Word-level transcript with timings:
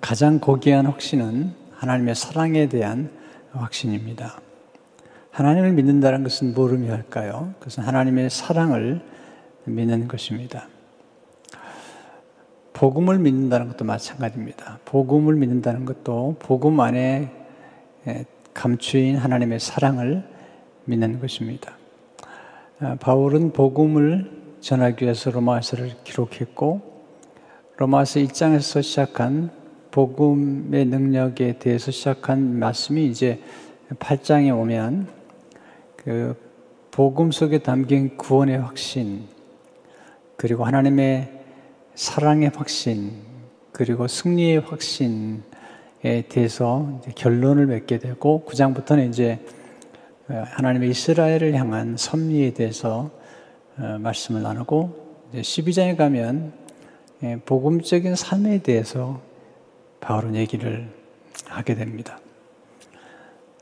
가장 0.00 0.40
고귀한 0.40 0.86
확신은 0.86 1.52
하나님의 1.74 2.14
사랑에 2.16 2.68
대한 2.68 3.10
확신입니다. 3.52 4.40
하나님을 5.30 5.72
믿는다는 5.72 6.24
것은 6.24 6.54
뭘 6.54 6.72
의미할까요? 6.72 7.54
그것은 7.60 7.84
하나님의 7.84 8.30
사랑을 8.30 9.00
믿는 9.64 10.08
것입니다. 10.08 10.66
복음을 12.72 13.18
믿는다는 13.18 13.68
것도 13.68 13.84
마찬가지입니다. 13.84 14.80
복음을 14.84 15.34
믿는다는 15.36 15.84
것도 15.84 16.36
복음 16.40 16.80
안에 16.80 17.32
감추인 18.54 19.16
하나님의 19.16 19.60
사랑을 19.60 20.24
믿는 20.84 21.20
것입니다. 21.20 21.76
아, 22.80 22.96
바울은 22.98 23.52
복음을 23.52 24.30
전하기 24.60 25.04
위해서 25.04 25.30
로마서를 25.30 25.92
기록했고 26.04 26.96
로마서 27.76 28.20
1장에서 28.20 28.82
시작한 28.82 29.50
복음의 29.96 30.84
능력에 30.84 31.58
대해서 31.58 31.90
시작한 31.90 32.58
말씀이 32.58 33.06
이제 33.06 33.40
8장에 33.98 34.54
오면 34.54 35.08
그 35.96 36.36
복음 36.90 37.30
속에 37.30 37.60
담긴 37.60 38.18
구원의 38.18 38.58
확신 38.58 39.24
그리고 40.36 40.66
하나님의 40.66 41.32
사랑의 41.94 42.50
확신 42.54 43.10
그리고 43.72 44.06
승리의 44.06 44.58
확신에 44.58 45.40
대해서 46.28 47.00
결론을 47.14 47.64
맺게 47.64 47.98
되고 47.98 48.44
9장부터는 48.46 49.08
이제 49.08 49.40
어, 50.28 50.44
하나님의 50.46 50.90
이스라엘을 50.90 51.54
향한 51.54 51.96
섭리에 51.96 52.52
대해서 52.52 53.10
어, 53.78 53.96
말씀을 53.98 54.42
나누고 54.42 55.30
12장에 55.36 55.96
가면 55.96 56.52
예, 57.22 57.40
복음적인 57.46 58.14
삶에 58.14 58.58
대해서 58.58 59.22
바울은 60.00 60.34
얘기를 60.34 60.88
하게 61.46 61.74
됩니다. 61.74 62.18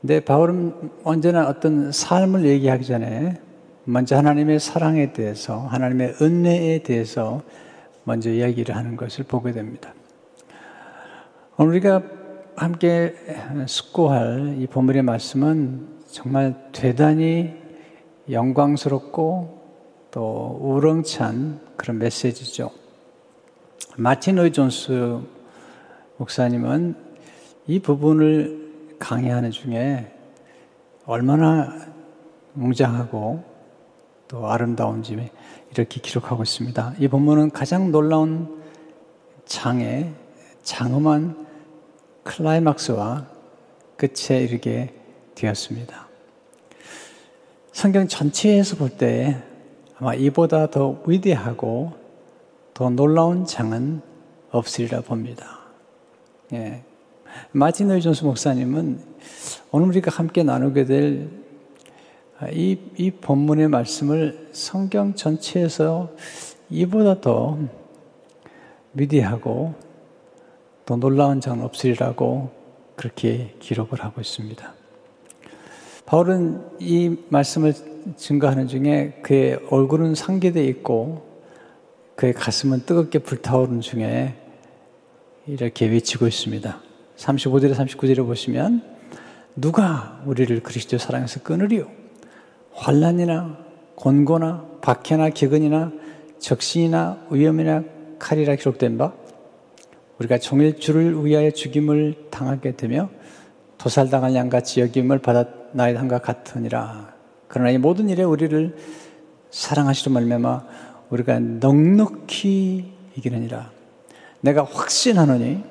근데 0.01 0.19
바울은 0.19 0.91
언제나 1.03 1.47
어떤 1.47 1.91
삶을 1.91 2.45
얘기하기 2.45 2.85
전에 2.85 3.39
먼저 3.85 4.15
하나님의 4.17 4.59
사랑에 4.59 5.13
대해서, 5.13 5.59
하나님의 5.59 6.15
은혜에 6.21 6.83
대해서 6.83 7.41
먼저 8.03 8.29
이야기를 8.29 8.75
하는 8.75 8.97
것을 8.97 9.25
보게 9.25 9.51
됩니다. 9.51 9.93
오늘 11.57 11.71
우리가 11.71 12.03
함께 12.55 13.15
숙고할 13.67 14.57
이 14.59 14.67
본문의 14.67 15.01
말씀은 15.03 15.87
정말 16.07 16.69
대단히 16.71 17.53
영광스럽고 18.29 19.63
또 20.11 20.57
우렁찬 20.61 21.59
그런 21.75 21.97
메시지죠. 21.97 22.71
마틴 23.97 24.35
로이 24.35 24.51
존스 24.51 25.19
목사님은 26.17 26.95
이 27.67 27.79
부분을 27.79 28.97
강의하는 28.99 29.51
중에 29.51 30.11
얼마나 31.05 31.73
웅장하고 32.55 33.43
또 34.27 34.49
아름다운지 34.49 35.29
이렇게 35.71 36.01
기록하고 36.01 36.43
있습니다. 36.43 36.93
이 36.99 37.07
본문은 37.07 37.51
가장 37.51 37.91
놀라운 37.91 38.63
장의 39.45 40.13
장엄한 40.63 41.45
클라이막스와 42.23 43.27
끝에 43.97 44.41
이르게 44.41 44.93
되었습니다. 45.35 46.07
성경 47.71 48.07
전체에서 48.07 48.77
볼 48.77 48.97
때 48.97 49.43
아마 49.97 50.13
이보다 50.13 50.69
더 50.71 51.01
위대하고 51.05 51.93
더 52.73 52.89
놀라운 52.89 53.45
장은 53.45 54.01
없으리라 54.51 55.01
봅니다. 55.01 55.54
예. 56.53 56.83
마틴 57.51 57.87
널 57.87 58.01
존스 58.01 58.23
목사님은 58.23 58.99
오늘 59.71 59.87
우리가 59.87 60.11
함께 60.11 60.43
나누게 60.43 60.85
될 60.85 61.29
이, 62.51 62.77
이 62.97 63.11
본문의 63.11 63.67
말씀을 63.69 64.49
성경 64.51 65.15
전체에서 65.15 66.11
이보다 66.69 67.21
더 67.21 67.57
위대하고 68.93 69.73
더 70.85 70.95
놀라운 70.97 71.41
장은 71.41 71.63
없으리라고 71.63 72.51
그렇게 72.95 73.55
기록을 73.59 74.03
하고 74.03 74.21
있습니다. 74.21 74.73
바울은 76.05 76.61
이 76.79 77.17
말씀을 77.29 77.73
증거하는 78.17 78.67
중에 78.67 79.19
그의 79.23 79.59
얼굴은 79.71 80.13
상기되어 80.13 80.63
있고 80.63 81.25
그의 82.15 82.33
가슴은 82.33 82.85
뜨겁게 82.85 83.19
불타오르는 83.19 83.81
중에 83.81 84.44
이렇게 85.47 85.87
외치고 85.87 86.27
있습니다. 86.27 86.79
35절에 87.17 87.75
39절에 87.75 88.25
보시면 88.25 88.81
누가 89.55 90.21
우리를 90.25 90.61
그리스도 90.63 90.97
사랑해서 90.97 91.41
끊으리요? 91.41 91.87
환란이나 92.73 93.57
곤고나 93.95 94.65
박해나 94.81 95.29
기근이나 95.29 95.91
적신이나 96.39 97.27
위험이나 97.29 97.83
칼이라 98.17 98.55
기록된 98.55 98.97
바 98.97 99.13
우리가 100.17 100.39
종일 100.39 100.79
주를 100.79 101.23
위하여 101.23 101.51
죽임을 101.51 102.29
당하게 102.31 102.75
되며 102.75 103.09
도살당할 103.77 104.33
양같이 104.33 104.81
여김을 104.81 105.19
받았나이다 105.19 105.99
함과 105.99 106.19
같으니라. 106.19 107.13
그러나 107.47 107.69
이 107.69 107.77
모든 107.77 108.09
일에 108.09 108.23
우리를 108.23 108.75
사랑하시로 109.51 110.11
말미암아 110.11 110.65
우리가 111.11 111.39
넉넉히 111.39 112.93
이기느니라. 113.15 113.74
내가 114.45 114.63
확신하노니 114.63 115.63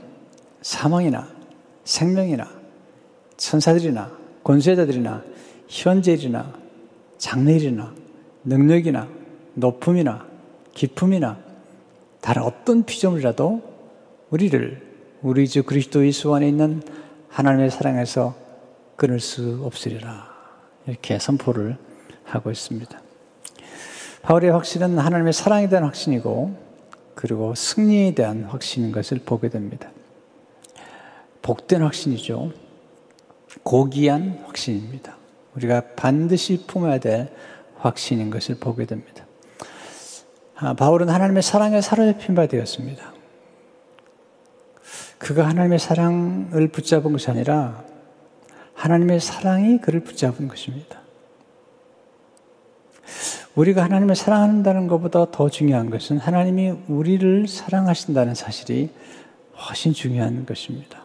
사망이나 0.60 1.28
생명이나 1.84 2.50
천사들이나 3.36 4.10
권세자들이나 4.42 5.22
현재일이나 5.68 6.52
장래일이나 7.18 7.94
능력이나 8.42 9.08
높음이나 9.54 10.26
기품이나 10.74 11.38
다른 12.20 12.42
어떤 12.42 12.84
피조물이라도 12.84 13.62
우리를 14.30 14.82
우리 15.22 15.46
주 15.46 15.62
그리스도 15.62 16.04
예수 16.04 16.34
안에 16.34 16.48
있는 16.48 16.82
하나님의 17.28 17.70
사랑에서 17.70 18.34
끊을 18.96 19.20
수 19.20 19.62
없으리라. 19.64 20.34
이렇게 20.86 21.18
선포를 21.18 21.76
하고 22.24 22.50
있습니다. 22.50 23.00
바울의 24.22 24.50
확신은 24.50 24.98
하나님의 24.98 25.32
사랑에 25.32 25.68
대한 25.68 25.84
확신이고, 25.84 26.63
그리고 27.14 27.54
승리에 27.54 28.14
대한 28.14 28.44
확신인 28.44 28.92
것을 28.92 29.20
보게 29.24 29.48
됩니다. 29.48 29.90
복된 31.42 31.82
확신이죠. 31.82 32.52
고귀한 33.62 34.42
확신입니다. 34.46 35.16
우리가 35.54 35.82
반드시 35.96 36.64
품어야 36.66 36.98
될 36.98 37.30
확신인 37.76 38.30
것을 38.30 38.56
보게 38.56 38.86
됩니다. 38.86 39.26
아, 40.56 40.74
바울은 40.74 41.08
하나님의 41.08 41.42
사랑에 41.42 41.80
사로잡힌 41.80 42.34
바 42.34 42.46
되었습니다. 42.46 43.12
그가 45.18 45.48
하나님의 45.48 45.78
사랑을 45.78 46.68
붙잡은 46.68 47.12
것이 47.12 47.30
아니라 47.30 47.84
하나님의 48.74 49.20
사랑이 49.20 49.80
그를 49.80 50.00
붙잡은 50.00 50.48
것입니다. 50.48 51.00
우리가 53.54 53.84
하나님을 53.84 54.16
사랑한다는 54.16 54.88
것보다 54.88 55.30
더 55.30 55.48
중요한 55.48 55.88
것은 55.88 56.18
하나님이 56.18 56.74
우리를 56.88 57.46
사랑하신다는 57.46 58.34
사실이 58.34 58.90
훨씬 59.56 59.92
중요한 59.92 60.44
것입니다. 60.44 61.04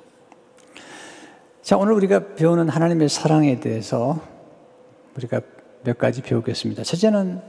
자, 1.62 1.78
오늘 1.78 1.94
우리가 1.94 2.34
배우는 2.34 2.70
하나님의 2.70 3.10
사랑에 3.10 3.60
대해서 3.60 4.20
우리가 5.16 5.42
몇 5.84 6.00
가지 6.00 6.24
배우겠습니다. 6.24 6.84
첫째는 6.84 7.40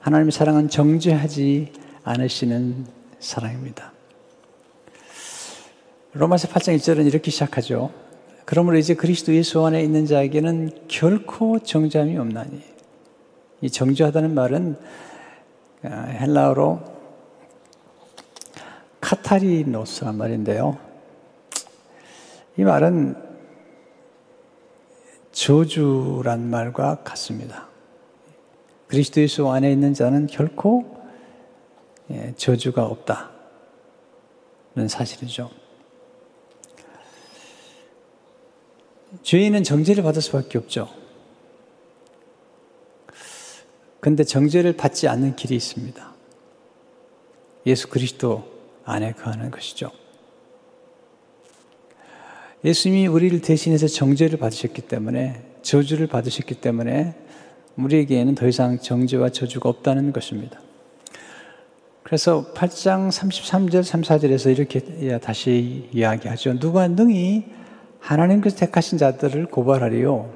하나님의 0.00 0.32
사랑은 0.32 0.68
정죄하지 0.68 1.72
않으시는 2.02 2.86
사랑입니다. 3.20 3.92
로마서 6.14 6.48
8장 6.48 6.76
1절은 6.76 7.06
이렇게 7.06 7.30
시작하죠. 7.30 7.92
그러므로 8.44 8.76
이제 8.76 8.94
그리스도 8.94 9.32
예수 9.32 9.64
안에 9.64 9.82
있는 9.82 10.04
자에게는 10.04 10.88
결코 10.88 11.60
정잠이 11.60 12.18
없나니. 12.18 12.71
이 13.62 13.70
정죄하다는 13.70 14.34
말은 14.34 14.76
아, 15.84 15.88
헬라어로 15.88 16.80
카타리노스란 19.00 20.16
말인데요. 20.16 20.78
이 22.56 22.64
말은 22.64 23.14
저주란 25.30 26.50
말과 26.50 27.02
같습니다. 27.02 27.68
그리스도 28.88 29.22
예수 29.22 29.48
안에 29.48 29.72
있는 29.72 29.94
자는 29.94 30.26
결코 30.26 31.00
예, 32.10 32.34
저주가 32.36 32.84
없다는 32.84 33.28
사실이죠. 34.88 35.50
죄인은 39.22 39.62
정죄를 39.62 40.02
받을 40.02 40.20
수밖에 40.20 40.58
없죠. 40.58 41.01
근데 44.02 44.24
정죄를 44.24 44.72
받지 44.72 45.06
않는 45.06 45.36
길이 45.36 45.54
있습니다. 45.54 46.12
예수 47.66 47.88
그리스도 47.88 48.42
안에 48.84 49.12
거하는 49.12 49.52
것이죠. 49.52 49.92
예수님이 52.64 53.06
우리를 53.06 53.40
대신해서 53.42 53.86
정죄를 53.86 54.40
받으셨기 54.40 54.82
때문에 54.82 55.44
저주를 55.62 56.08
받으셨기 56.08 56.56
때문에 56.56 57.14
우리에게는 57.76 58.34
더 58.34 58.48
이상 58.48 58.80
정죄와 58.80 59.28
저주가 59.28 59.68
없다는 59.68 60.12
것입니다. 60.12 60.60
그래서 62.02 62.52
8장 62.54 63.08
33절, 63.08 63.82
34절에서 63.82 64.50
이렇게 64.50 65.18
다시 65.20 65.88
이야기하죠. 65.92 66.58
누가 66.58 66.88
능히 66.88 67.44
하나님께서 68.00 68.56
택하신 68.56 68.98
자들을 68.98 69.46
고발하리요. 69.46 70.34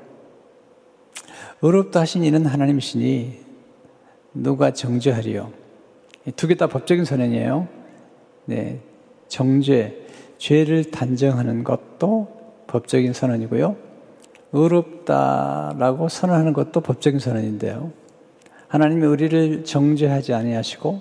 의롭다 1.63 2.03
하신 2.03 2.23
이는 2.23 2.47
하나님이시니 2.47 3.46
누가 4.43 4.73
정죄하리요. 4.73 5.53
두 6.37 6.49
개 6.49 6.55
다 6.57 6.67
법적인 6.67 7.05
선언이에요. 7.05 7.69
네. 8.47 8.81
정죄, 9.29 10.07
죄를 10.39 10.91
단정하는 10.91 11.65
것도 11.65 12.29
법적인 12.67 13.13
선언이고요. 13.13 13.77
의롭다라고 14.53 16.09
선언하는 16.09 16.53
것도 16.53 16.81
법적인 16.81 17.19
선언인데요. 17.19 17.93
하나님이 18.69 19.07
우리를 19.07 19.65
정죄하지 19.65 20.35
아니하시고 20.35 21.01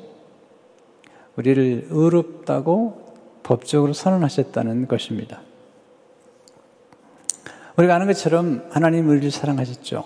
우리를 1.35 1.87
의롭다고 1.89 3.05
법적으로 3.43 3.93
선언하셨다는 3.93 4.87
것입니다. 4.87 5.41
우리가 7.77 7.95
아는 7.95 8.07
것처럼 8.07 8.65
하나님 8.71 9.09
우리를 9.09 9.29
사랑하셨죠. 9.31 10.05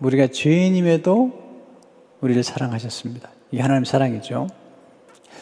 우리가 0.00 0.28
죄인임에도 0.28 1.47
우리를 2.20 2.42
사랑하셨습니다. 2.42 3.30
이게 3.50 3.62
하나님 3.62 3.84
사랑이죠. 3.84 4.48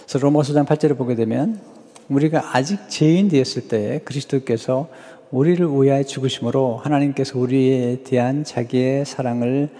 그래서 0.02 0.18
로마서 0.18 0.52
장 0.52 0.66
8절을 0.66 0.96
보게 0.96 1.14
되면 1.14 1.60
우리가 2.08 2.56
아직 2.56 2.88
죄인 2.88 3.28
되었을 3.28 3.68
때 3.68 4.00
그리스도께서 4.04 4.88
우리를 5.30 5.66
위하여 5.66 6.02
죽으심으로 6.04 6.76
하나님께서 6.76 7.38
우리에 7.38 8.02
대한 8.04 8.44
자기의 8.44 9.04
사랑을 9.04 9.70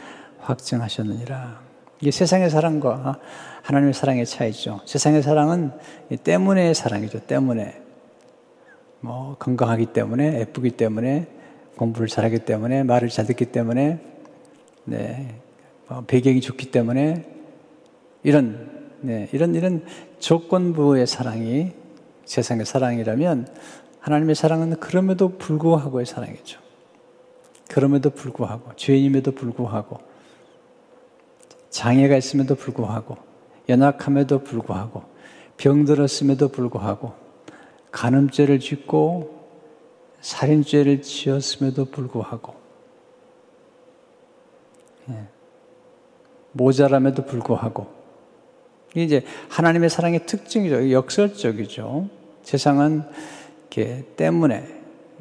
확증하셨느니라. 0.40 1.60
이게 2.00 2.10
세상의 2.10 2.50
사랑과 2.50 3.18
하나님의 3.62 3.94
사랑의 3.94 4.26
차이죠. 4.26 4.80
세상의 4.84 5.22
사랑은 5.22 5.72
때문에 6.24 6.74
사랑이죠. 6.74 7.20
때문에. 7.20 7.80
뭐, 9.00 9.36
건강하기 9.38 9.86
때문에, 9.86 10.40
예쁘기 10.40 10.70
때문에, 10.70 11.26
공부를 11.76 12.08
잘하기 12.08 12.40
때문에, 12.40 12.82
말을 12.82 13.08
잘 13.08 13.26
듣기 13.26 13.46
때문에, 13.46 14.00
네, 14.84 15.28
뭐 15.28 15.45
배경이 16.06 16.40
좋기 16.40 16.70
때문에, 16.70 17.24
이런, 18.22 18.92
네, 19.00 19.28
이런, 19.32 19.54
이런 19.54 19.84
조건부의 20.18 21.06
사랑이 21.06 21.72
세상의 22.24 22.66
사랑이라면 22.66 23.46
하나님의 24.00 24.34
사랑은 24.34 24.80
그럼에도 24.80 25.38
불구하고의 25.38 26.06
사랑이죠. 26.06 26.60
그럼에도 27.68 28.10
불구하고, 28.10 28.74
죄인임에도 28.76 29.32
불구하고, 29.32 29.98
장애가 31.70 32.16
있음에도 32.16 32.54
불구하고, 32.54 33.16
연약함에도 33.68 34.44
불구하고, 34.44 35.04
병들었음에도 35.56 36.48
불구하고, 36.48 37.12
간음죄를 37.90 38.60
짓고, 38.60 39.36
살인죄를 40.20 41.02
지었음에도 41.02 41.86
불구하고, 41.86 42.54
예. 45.10 45.35
모자람에도 46.56 47.24
불구하고, 47.26 47.86
이제 48.94 49.24
하나님의 49.50 49.90
사랑의 49.90 50.26
특징이죠. 50.26 50.90
역설적이죠. 50.90 52.08
세상은 52.42 53.02
이렇게 53.76 54.04
때문에, 54.16 54.66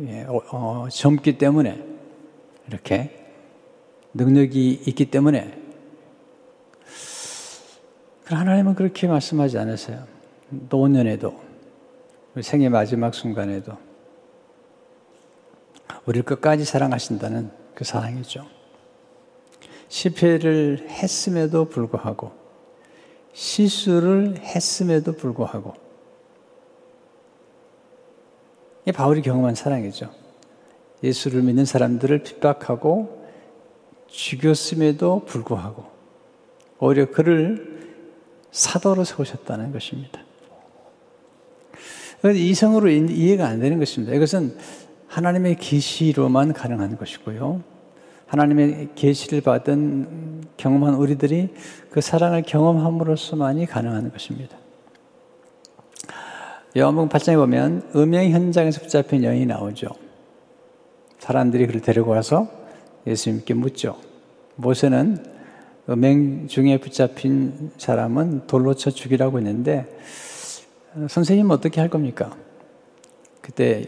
예, 0.07 0.23
어, 0.23 0.41
어, 0.51 0.87
젊기 0.89 1.37
때문에, 1.37 1.83
이렇게 2.67 3.11
능력이 4.13 4.83
있기 4.87 5.11
때문에, 5.11 5.61
하나님은 8.25 8.75
그렇게 8.75 9.07
말씀하지 9.07 9.57
않으세요. 9.57 10.05
노년에도, 10.49 11.35
생의 12.41 12.69
마지막 12.69 13.13
순간에도, 13.13 13.73
우리를 16.05 16.23
끝까지 16.23 16.65
사랑하신다는 16.65 17.51
그 17.73 17.83
사랑이죠. 17.83 18.45
실패를 19.89 20.87
했음에도 20.89 21.65
불구하고, 21.65 22.45
실수를 23.35 24.37
했음에도 24.39 25.11
불구하고 25.11 25.73
이 28.85 28.91
바울이 28.93 29.21
경험한 29.21 29.55
사랑이죠. 29.55 30.09
예수를 31.03 31.41
믿는 31.41 31.65
사람들을 31.65 32.23
핍박하고 32.23 33.25
죽였음에도 34.07 35.25
불구하고 35.25 35.85
오히려 36.79 37.11
그를 37.11 37.91
사도로 38.51 39.03
세우셨다는 39.03 39.73
것입니다. 39.73 40.21
이성으로 42.23 42.89
이해가 42.89 43.45
안 43.45 43.59
되는 43.59 43.77
것입니다. 43.77 44.15
이것은 44.15 44.57
하나님의 45.07 45.57
계시로만 45.57 46.53
가능한 46.53 46.97
것이고요. 46.97 47.61
하나님의 48.35 48.89
계시를 48.95 49.39
받은 49.39 50.43
경험한 50.57 50.95
우리들이 50.95 51.49
그 51.89 52.01
사랑을 52.01 52.41
경험함으로써만이 52.41 53.65
가능한 53.65 54.11
것입니다. 54.11 54.57
요한복음 56.77 57.07
8장에 57.07 57.37
보면 57.37 57.91
음행 57.95 58.31
현장에서 58.31 58.81
붙잡힌 58.81 59.23
여인이 59.23 59.45
나오죠. 59.45 59.87
사람들이 61.19 61.65
그를 61.67 61.79
데리고 61.79 62.11
와서 62.11 62.49
예수님께 63.07 63.53
묻죠. 63.53 63.97
모세는 64.55 65.25
음행 65.89 66.47
중에 66.47 66.79
붙잡힌 66.79 67.71
사람은 67.77 68.47
돌로 68.47 68.73
쳐 68.73 68.91
죽이라고 68.91 69.37
했는데 69.37 69.87
선생님 71.07 71.49
어떻게 71.51 71.79
할 71.79 71.89
겁니까? 71.89 72.35
그때 73.39 73.85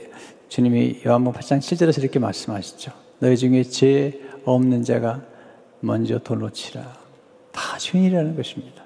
주님이 0.47 1.01
요한복음 1.05 1.37
8장 1.37 1.59
7절에서 1.59 2.01
이렇게 2.01 2.19
말씀하시죠. 2.19 2.93
너희 3.19 3.35
중에 3.35 3.63
죄 3.63 4.26
없는 4.53 4.83
자가 4.83 5.21
먼저 5.79 6.19
돌로 6.19 6.49
치라. 6.49 6.97
다 7.51 7.77
죄인이라는 7.77 8.35
것입니다. 8.35 8.83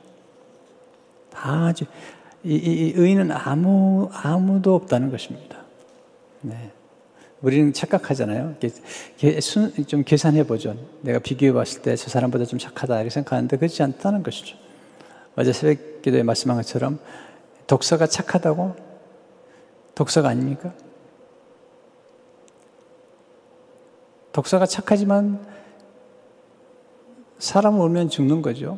다 1.29 1.71
죄. 1.73 1.85
이, 2.43 2.55
이, 2.55 2.93
의인은 2.95 3.31
아무 3.31 4.09
아무도 4.11 4.73
없다는 4.73 5.11
것입니다. 5.11 5.57
네. 6.41 6.71
우리는 7.41 7.73
착각하잖아요. 7.73 8.55
좀 9.87 10.03
계산해 10.03 10.45
보죠. 10.45 10.75
내가 11.01 11.19
비교해 11.19 11.51
봤을 11.53 11.81
때 11.81 11.95
저 11.95 12.09
사람보다 12.09 12.45
좀 12.45 12.57
착하다 12.59 12.95
이렇게 12.95 13.09
생각하는데 13.09 13.57
그렇지 13.57 13.83
않다는 13.83 14.23
것이죠. 14.23 14.57
어제 15.35 15.53
새벽 15.53 16.01
기도에 16.01 16.23
말씀한 16.23 16.57
것처럼 16.57 16.99
독서가 17.67 18.07
착하다고 18.07 18.75
독서가 19.95 20.29
아닙니까? 20.29 20.73
독서가 24.31 24.65
착하지만 24.65 25.45
사람 27.37 27.79
울면 27.79 28.09
죽는 28.09 28.41
거죠. 28.41 28.77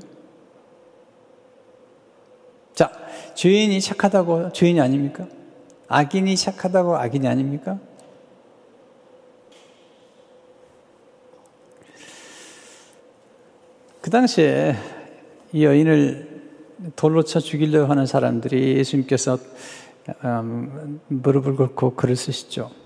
자, 2.73 2.91
죄인이 3.35 3.79
착하다고 3.81 4.53
죄인이 4.53 4.79
아닙니까? 4.79 5.27
악인이 5.87 6.35
착하다고 6.35 6.97
악인이 6.97 7.27
아닙니까? 7.27 7.79
그 14.01 14.09
당시에 14.09 14.75
이 15.51 15.63
여인을 15.63 16.33
돌로 16.95 17.23
쳐 17.23 17.39
죽이려고 17.39 17.89
하는 17.89 18.05
사람들이 18.05 18.77
예수님께서 18.77 19.37
음, 20.25 20.99
무릎을 21.07 21.55
꿇고 21.55 21.95
글을 21.95 22.15
쓰시죠. 22.15 22.82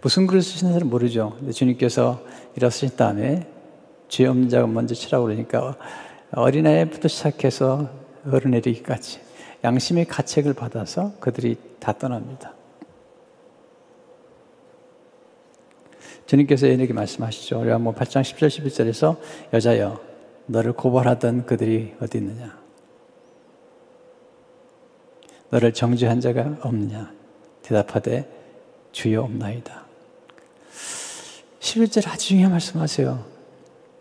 무슨 0.00 0.26
글을 0.26 0.42
쓰시는지 0.42 0.84
모르죠. 0.84 1.36
주님께서 1.52 2.22
일어서신 2.56 2.96
다음에 2.96 3.48
죄 4.08 4.26
없는 4.26 4.48
자가 4.48 4.66
먼저 4.66 4.94
치라고 4.94 5.26
그러니까 5.26 5.76
어린아이부터 6.32 7.08
시작해서 7.08 7.88
어른애리기까지 8.26 9.20
양심의 9.64 10.04
가책을 10.06 10.54
받아서 10.54 11.12
그들이 11.20 11.56
다 11.78 11.92
떠납니다. 11.92 12.54
주님께서 16.26 16.66
에게 16.66 16.92
말씀하시죠. 16.92 17.66
요한복 17.66 17.96
8장 17.96 18.22
10절 18.22 18.48
11절에서 18.48 19.16
여자여 19.52 20.00
너를 20.46 20.72
고발하던 20.72 21.46
그들이 21.46 21.94
어디 22.00 22.18
있느냐? 22.18 22.58
너를 25.50 25.72
정죄한 25.72 26.20
자가 26.20 26.56
없느냐? 26.62 27.12
대답하되 27.62 28.33
주여 28.94 29.22
없나이다. 29.22 29.84
11절 31.58 32.06
아주 32.06 32.28
중요한 32.28 32.52
말씀하세요. 32.52 33.24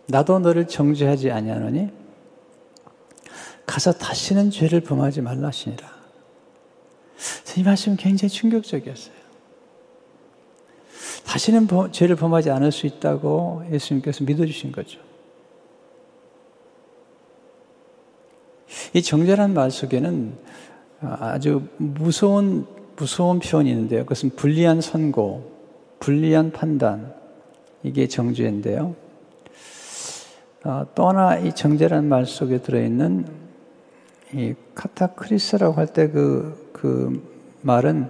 나도 0.08 0.38
너를 0.40 0.68
정죄하지 0.68 1.32
아니하노니 1.32 1.90
가서 3.66 3.94
다시는 3.94 4.52
죄를 4.52 4.82
범하지 4.82 5.22
말라 5.22 5.48
하시니라. 5.48 5.92
이 7.58 7.64
말씀은 7.64 7.98
굉장히 7.98 8.30
충격적이었어요. 8.30 9.16
다시는 11.26 11.68
죄를 11.92 12.16
범하지 12.16 12.52
않을 12.52 12.72
수 12.72 12.86
있다고 12.86 13.64
예수님께서 13.72 14.24
믿어주신 14.26 14.72
거죠. 14.72 15.00
이 18.94 19.02
정죄란 19.02 19.56
말 19.56 19.72
속에는 19.72 20.38
아주 21.02 21.68
무서운, 21.78 22.68
무서운 23.04 23.40
표현이 23.40 23.70
있는데요. 23.70 24.04
그것은 24.04 24.30
불리한 24.38 24.80
선고, 24.80 25.52
불리한 26.00 26.54
판단, 26.54 27.14
이게 27.84 28.08
정죄인데요. 28.08 28.96
어, 30.64 30.88
또 30.96 31.10
하나 31.10 31.38
이 31.38 31.54
정죄라는 31.54 32.08
말 32.08 32.26
속에 32.26 32.62
들어있는 32.62 33.28
이 34.36 34.54
카타크리스라고 34.74 35.74
할 35.74 35.88
때 35.88 36.10
그, 36.10 36.72
그 36.72 37.22
말은 37.62 38.10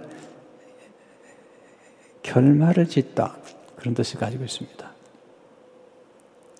결말을 2.22 2.86
짓다. 2.86 3.36
그런 3.74 3.94
뜻을 3.94 4.20
가지고 4.20 4.44
있습니다. 4.44 4.90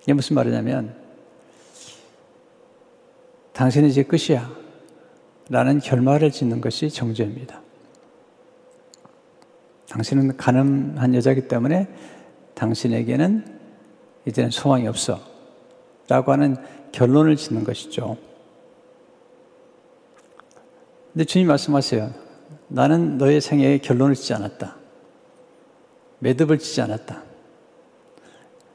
이게 0.03 0.11
무슨 0.13 0.35
말이냐면, 0.35 0.93
당신은 3.53 3.87
이제 3.87 4.03
끝이야. 4.03 4.51
라는 5.47 5.79
결말을 5.79 6.31
짓는 6.31 6.59
것이 6.59 6.89
정죄입니다. 6.89 7.63
당신은 9.95 10.35
가늠한 10.35 11.15
여자이기 11.15 11.47
때문에 11.47 11.87
당신에게는 12.53 13.45
이제는 14.25 14.51
소망이 14.51 14.89
없어. 14.89 15.21
라고 16.09 16.33
하는 16.33 16.57
결론을 16.91 17.37
짓는 17.37 17.63
것이죠. 17.63 18.17
근데 21.13 21.23
주님 21.23 21.47
말씀하세요. 21.47 22.11
나는 22.67 23.17
너의 23.17 23.39
생애에 23.39 23.77
결론을 23.77 24.15
짓지 24.15 24.33
않았다. 24.33 24.75
매듭을 26.19 26.59
짓지 26.59 26.81
않았다. 26.81 27.23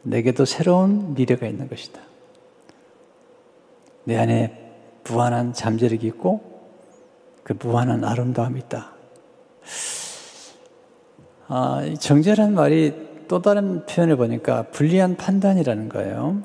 내게도 0.02 0.46
새로운 0.46 1.12
미래가 1.12 1.46
있는 1.46 1.68
것이다. 1.68 2.00
내 4.04 4.16
안에 4.16 4.72
무한한 5.04 5.52
잠재력이 5.52 6.06
있고 6.06 6.62
그 7.42 7.52
무한한 7.60 8.04
아름다움이 8.04 8.58
있다. 8.60 8.94
아, 11.52 11.83
정죄라는 11.99 12.54
말이 12.54 12.95
또 13.26 13.42
다른 13.42 13.85
표현을 13.85 14.14
보니까 14.16 14.62
불리한 14.71 15.16
판단이라는 15.16 15.88
거예요. 15.88 16.42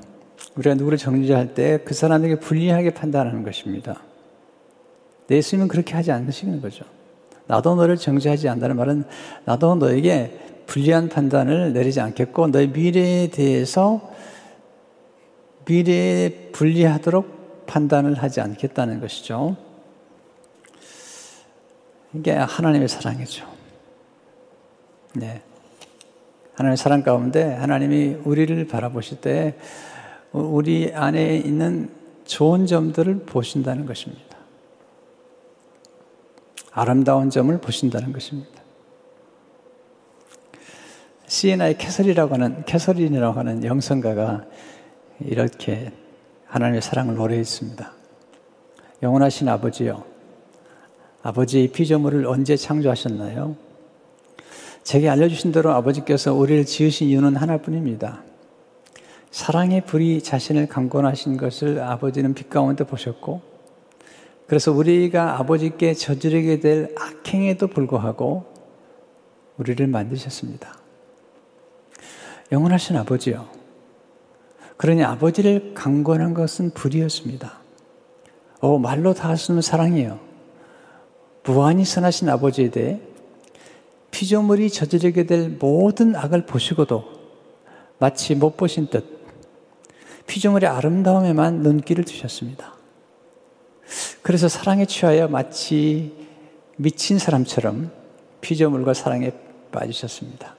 우리가 0.56 0.74
누구를 0.74 0.98
정죄할 0.98 1.54
때 1.54 1.78
그 1.86 1.94
사람에게 1.94 2.40
불리하게 2.40 2.96
판단하는 2.96 3.44
것입니다. 3.44 4.02
예수님은 5.30 5.68
그렇게 5.68 5.94
하지 5.94 6.12
않으시는 6.12 6.60
거죠. 6.60 6.86
나도 7.46 7.76
너를 7.76 7.98
정죄하지 7.98 8.50
않는다는 8.50 8.78
말은 8.78 9.04
나도 9.46 9.76
너에게 9.76 10.40
불리한 10.66 11.10
판단을 11.10 11.74
내리지 11.74 12.02
않겠고 12.02 12.48
너의 12.48 12.70
미래에 12.70 13.28
대해서 13.28 14.12
미래에 15.68 16.50
불리하도록 16.52 17.68
판단을 17.68 18.16
하지 18.16 18.42
않겠다는 18.42 19.02
것이죠. 19.02 19.56
이게 22.16 22.32
하나님의 22.32 22.88
사랑이죠. 22.88 23.55
네. 25.16 25.42
하나님의 26.56 26.78
사랑 26.78 27.04
가운데 27.04 27.54
하나님이 27.54 28.18
우리를 28.24 28.68
바라보실 28.68 29.22
때 29.22 29.56
우리 30.32 30.94
안에 30.94 31.38
있는 31.38 31.90
좋은 32.26 32.66
점들을 32.66 33.20
보신다는 33.26 33.86
것입니다. 33.86 34.24
아름다운 36.72 37.30
점을 37.30 37.58
보신다는 37.58 38.12
것입니다. 38.12 38.52
시에나의 41.28 41.78
캐서리라고 41.78 42.34
하는, 42.34 42.66
캐서린이라고 42.66 43.40
하는 43.40 43.64
영성가가 43.64 44.46
이렇게 45.22 45.92
하나님의 46.48 46.82
사랑을 46.82 47.16
노래했습니다. 47.16 47.92
영원하신 49.04 49.48
아버지요. 49.50 50.04
아버지의 51.24 51.70
피조물을 51.70 52.26
언제 52.28 52.56
창조하셨나요? 52.56 53.56
제게 54.86 55.10
알려주신 55.10 55.52
대로 55.52 55.72
아버지께서 55.72 56.36
우리를 56.36 56.64
지으신 56.66 57.08
이유는 57.08 57.36
하나뿐입니다. 57.38 58.22
사랑의 59.32 59.84
불이 59.84 60.22
자신을 60.22 60.68
강권하신 60.68 61.38
것을 61.38 61.82
아버지는 61.82 62.36
빛 62.36 62.52
가운데 62.52 62.84
보셨고, 62.84 63.42
그래서 64.46 64.72
우리가 64.72 65.40
아버지께 65.40 65.96
저지르게 65.96 66.60
될 66.60 66.94
악행에도 67.00 67.66
불구하고 67.66 68.46
우리를 69.58 69.88
만드셨습니다. 69.88 70.78
영원하신 72.52 72.96
아버지요. 72.96 73.48
그러니 74.78 75.04
아버지를 75.04 75.74
강권한 75.74 76.36
것은 76.36 76.70
불이었습니다. 76.76 77.58
어, 78.60 78.78
말로 78.78 79.16
다 79.16 79.30
할수 79.30 79.52
없는 79.52 79.64
사랑이에요. 79.64 80.20
무한히 81.44 81.84
선하신 81.84 82.30
아버지에 82.30 82.70
대해 82.70 83.02
피조물이 84.16 84.70
저지르게 84.70 85.26
될 85.26 85.50
모든 85.50 86.16
악을 86.16 86.46
보시고도 86.46 87.04
마치 87.98 88.34
못 88.34 88.56
보신 88.56 88.88
듯 88.88 89.04
피조물의 90.26 90.70
아름다움에만 90.70 91.60
눈길을 91.60 92.06
두셨습니다. 92.06 92.76
그래서 94.22 94.48
사랑에 94.48 94.86
취하여 94.86 95.28
마치 95.28 96.16
미친 96.78 97.20
사람처럼 97.20 97.92
피조물과 98.40 98.94
사랑에 98.94 99.34
빠지셨습니다. 99.74 100.56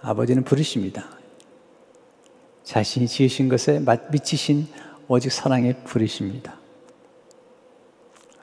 아버지는 0.00 0.42
부르십니다. 0.42 1.10
자신이 2.64 3.06
지으신 3.06 3.48
것에 3.48 3.80
미치신 4.10 4.66
오직 5.06 5.30
사랑에 5.30 5.74
부르십니다. 5.84 6.58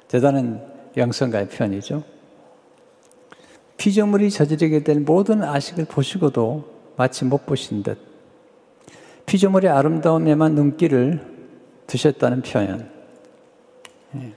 대단한 0.08 0.66
영성가의 0.96 1.50
표현이죠. 1.50 2.19
피조물이 3.80 4.30
저지르게 4.30 4.84
될 4.84 5.00
모든 5.00 5.42
아식을 5.42 5.86
보시고도 5.86 6.70
마치 6.98 7.26
못 7.26 7.46
보신 7.46 7.82
듯 7.82 7.98
피조물의 9.26 9.72
아름다움에만 9.72 10.54
눈길을 10.54 11.40
두셨다는 11.88 12.42
표현. 12.42 12.92
예. 14.16 14.34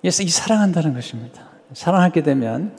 그래서 0.00 0.22
이 0.22 0.28
사랑한다는 0.28 0.94
것입니다. 0.94 1.48
사랑하게 1.72 2.22
되면 2.22 2.76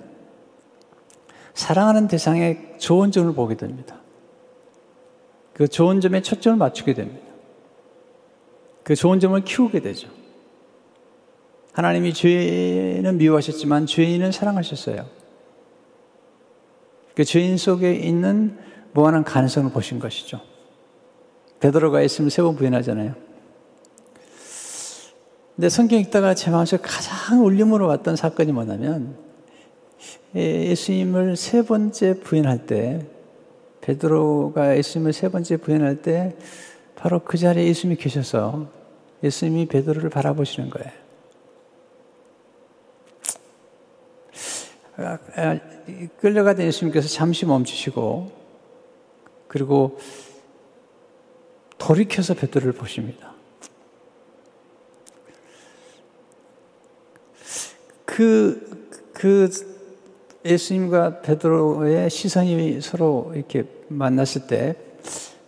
사랑하는 1.55 2.07
대상의 2.07 2.75
좋은 2.77 3.11
점을 3.11 3.33
보게 3.33 3.55
됩니다. 3.55 3.97
그 5.53 5.67
좋은 5.67 5.99
점에 5.99 6.21
초점을 6.21 6.57
맞추게 6.57 6.93
됩니다. 6.93 7.25
그 8.83 8.93
좋은 8.93 9.19
점을 9.19 9.41
키우게 9.41 9.79
되죠. 9.79 10.09
하나님이 11.75 12.13
죄는 12.13 13.17
미워하셨지만 13.17 13.85
죄인은 13.85 14.31
사랑하셨어요. 14.31 15.05
그 17.13 17.25
죄인 17.25 17.57
속에 17.57 17.93
있는 17.93 18.57
무한한 18.93 19.25
가능성을 19.25 19.71
보신 19.71 19.99
것이죠. 19.99 20.39
베드로가 21.59 22.01
있으면 22.01 22.29
세 22.29 22.43
번 22.43 22.55
부인하잖아요. 22.55 23.13
근데 25.55 25.67
성경 25.67 25.99
읽다가 25.99 26.33
제 26.33 26.49
마음속에 26.49 26.81
가장 26.81 27.45
울림으로 27.45 27.87
왔던 27.87 28.15
사건이 28.15 28.53
뭐냐면 28.53 29.17
예수님을 30.33 31.35
세 31.35 31.61
번째 31.61 32.21
부인할 32.21 32.67
때 32.67 33.05
베드로가 33.81 34.77
예수님을 34.77 35.11
세 35.11 35.27
번째 35.29 35.57
부인할 35.57 36.01
때 36.01 36.37
바로 36.95 37.19
그 37.19 37.37
자리에 37.37 37.65
예수님이 37.67 37.97
계셔서 37.97 38.69
예수님이 39.23 39.65
베드로를 39.67 40.09
바라보시는 40.09 40.69
거예요. 40.69 40.89
아, 44.33 44.84
아, 44.84 44.84
끌려가던 46.19 46.65
예수님께서 46.65 47.07
잠시 47.07 47.45
멈추시고 47.45 48.31
그리고 49.47 49.97
돌이켜서 51.77 52.33
베드로를 52.33 52.73
보십니다. 52.73 53.33
그, 58.05 58.89
그 59.13 59.49
예수님과 60.45 61.21
베드로의 61.21 62.09
시선이 62.09 62.79
서로 62.81 63.33
이렇게 63.35 63.65
만났을 63.89 64.47
때 64.47 64.75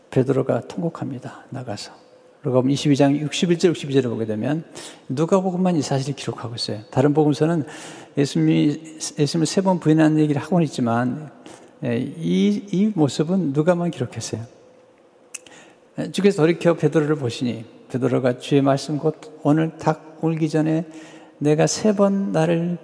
베드로가 0.09 0.67
통곡합니다. 0.67 1.45
나가서. 1.49 2.06
그리고 2.47 2.63
22장 2.63 3.21
61절 3.29 3.73
62절을 3.73 4.03
보게 4.03 4.25
되면 4.25 4.63
누가복음만 5.09 5.75
이 5.75 5.81
사실을 5.81 6.15
기록하고 6.15 6.55
있어요. 6.55 6.79
다른 6.91 7.13
복음서는 7.13 7.65
예수님이 8.17 8.99
예수님을 9.19 9.45
세 9.45 9.61
번 9.61 9.81
부인하는 9.81 10.17
얘기를 10.19 10.41
하고는 10.41 10.63
있지만 10.65 11.29
예, 11.83 11.97
이, 11.97 12.63
이 12.71 12.91
모습은 12.95 13.51
누가만 13.51 13.91
기록했어요. 13.91 14.45
예, 15.99 16.11
주께서 16.11 16.41
돌이켜 16.41 16.75
베드로를 16.75 17.17
보시니 17.17 17.65
베드로가 17.89 18.39
주의 18.39 18.61
말씀 18.61 18.97
곧 18.97 19.15
오늘 19.43 19.77
닭 19.77 20.19
울기 20.21 20.47
전에 20.47 20.85
내가 21.39 21.67
세 21.67 21.91
번 21.91 22.31
나를 22.31 22.77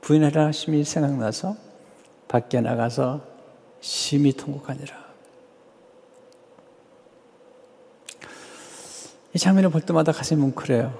부인하라 0.00 0.46
하심이 0.46 0.84
생각나서 0.84 1.56
밖에 2.28 2.60
나가서 2.60 3.20
심히 3.80 4.32
통곡하니라. 4.32 5.05
이 9.36 9.38
장면을 9.38 9.68
볼 9.68 9.82
때마다 9.82 10.12
가슴이 10.12 10.40
뭉클해요. 10.40 10.98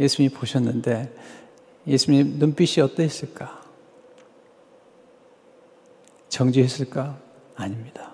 예수님이 0.00 0.34
보셨는데 0.34 1.14
예수님 1.86 2.40
눈빛이 2.40 2.82
어떠했을까? 2.82 3.62
정지했을까? 6.28 7.16
아닙니다. 7.54 8.12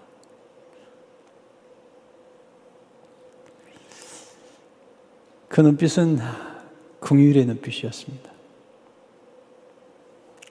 그 5.48 5.62
눈빛은 5.62 6.18
궁율의 6.98 7.46
눈빛이었습니다. 7.46 8.30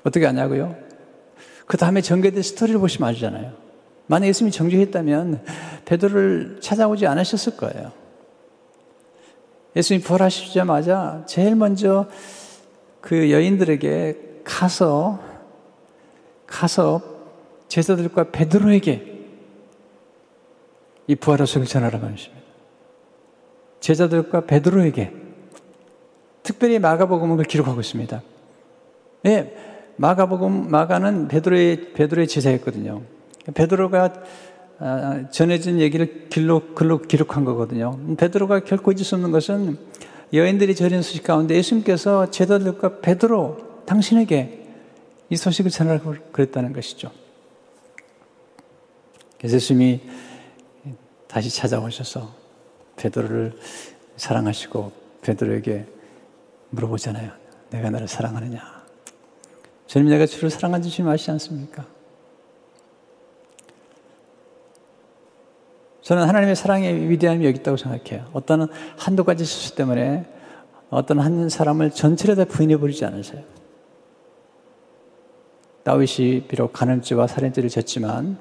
어떻게 0.04 0.26
아냐고요? 0.26 0.76
그 1.68 1.78
다음에 1.78 2.02
전개된 2.02 2.42
스토리를 2.42 2.80
보시면 2.80 3.10
알잖아요. 3.10 3.54
만약 4.08 4.26
예수님이 4.26 4.52
정죄했다면 4.52 5.46
베드로를 5.86 6.58
찾아오지 6.60 7.06
않으셨을 7.06 7.56
거예요. 7.56 7.99
예수님이 9.76 10.04
부활하시자마자 10.04 11.24
제일 11.28 11.56
먼저 11.56 12.08
그 13.02 13.32
여인들에게 13.32 14.42
가서 14.44 15.20
가서 16.48 17.02
제자들과 17.68 18.32
베드로에게 18.32 19.20
이 21.08 21.16
부활의 21.16 21.48
소식을 21.48 21.68
전하라고 21.68 22.08
하십니다. 22.08 22.40
제자들과 23.80 24.42
베드로에게 24.42 25.14
특별히 26.44 26.80
마가복음을 26.80 27.44
기록하고 27.46 27.80
있습니다. 27.80 28.22
예, 29.28 29.56
마가복음 29.98 30.70
마가는 30.70 31.28
베드로의 31.28 31.94
베드로의 31.94 32.28
제자였거든요. 32.28 33.02
베드로가 33.54 34.04
아, 34.04 34.14
전해진 35.32 35.80
얘기를 35.80 36.28
길로 36.30 36.74
글로 36.74 37.00
기록한 37.00 37.44
거거든요. 37.44 38.00
베드로가 38.18 38.62
결코 38.62 38.92
잊을 38.92 39.04
수 39.04 39.16
없는 39.16 39.32
것은 39.32 39.78
여인들이 40.34 40.76
전한 40.76 41.02
소식 41.02 41.24
가운데 41.24 41.56
예수님께서 41.56 42.32
제자들과 42.32 43.00
베드로 43.00 43.84
당신에게 43.86 44.68
이 45.30 45.36
소식을 45.36 45.72
전하라고 45.72 46.16
그랬다는 46.32 46.74
것이죠. 46.74 47.12
그래서 49.38 49.56
예수님이 49.56 50.02
다시 51.28 51.50
찾아오셔서 51.50 52.34
베드로를 52.96 53.58
사랑하시고 54.18 54.92
베드로에게 55.22 55.86
물어보잖아요. 56.72 57.32
내가 57.70 57.90
너를 57.90 58.08
사랑하느냐? 58.08 58.80
주님 59.88 60.10
내가 60.10 60.26
주를 60.26 60.50
사랑한지 60.50 60.90
주님 60.90 61.10
아시지 61.10 61.32
않습니까? 61.32 61.86
저는 66.10 66.28
하나님의 66.28 66.56
사랑의 66.56 67.08
위대함이 67.08 67.46
여기 67.46 67.60
있다고 67.60 67.78
생각해요. 67.78 68.26
어떤 68.34 68.68
한두 68.98 69.24
가지 69.24 69.46
실수 69.46 69.76
때문에 69.76 70.26
어떤 70.90 71.20
한 71.20 71.50
사람을 71.50 71.92
전체를 71.92 72.36
다 72.36 72.46
부인해 72.46 72.78
버리지 72.78 73.06
않으세요. 73.06 73.44
다윗이 75.84 76.48
비록 76.48 76.74
간음죄와 76.74 77.28
살인죄를 77.28 77.70
졌지만 77.70 78.40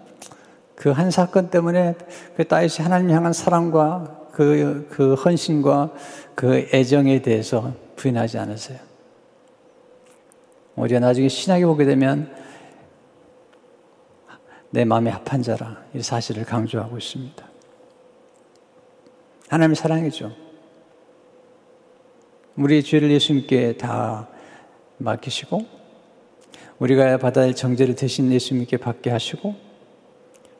그 0.76 0.92
한 0.92 1.10
사건 1.10 1.50
때문에 1.50 1.94
그 2.38 2.48
다윗이 2.48 2.76
하나님 2.78 3.10
향한 3.10 3.34
사랑과 3.34 4.28
그, 4.32 4.88
그 4.88 5.12
헌신과 5.12 5.92
그 6.34 6.70
애정에 6.72 7.20
대해서 7.20 7.74
부인하지 7.96 8.38
않으세요. 8.38 8.78
우리가 10.74 11.00
나중에 11.00 11.28
신학에 11.28 11.66
보게 11.66 11.84
되면 11.84 12.34
내 14.70 14.86
마음에 14.86 15.10
합한 15.10 15.42
자라 15.42 15.82
이 15.92 16.00
사실을 16.00 16.46
강조하고 16.46 16.96
있습니다. 16.96 17.47
하나님의 19.48 19.76
사랑이죠. 19.76 20.32
우리의 22.56 22.82
죄를 22.82 23.10
예수님께 23.10 23.76
다 23.76 24.28
맡기시고 24.98 25.64
우리가 26.78 27.18
받아야 27.18 27.46
할 27.46 27.54
정죄를 27.54 27.94
대신 27.94 28.30
예수님께 28.32 28.76
받게 28.76 29.10
하시고 29.10 29.54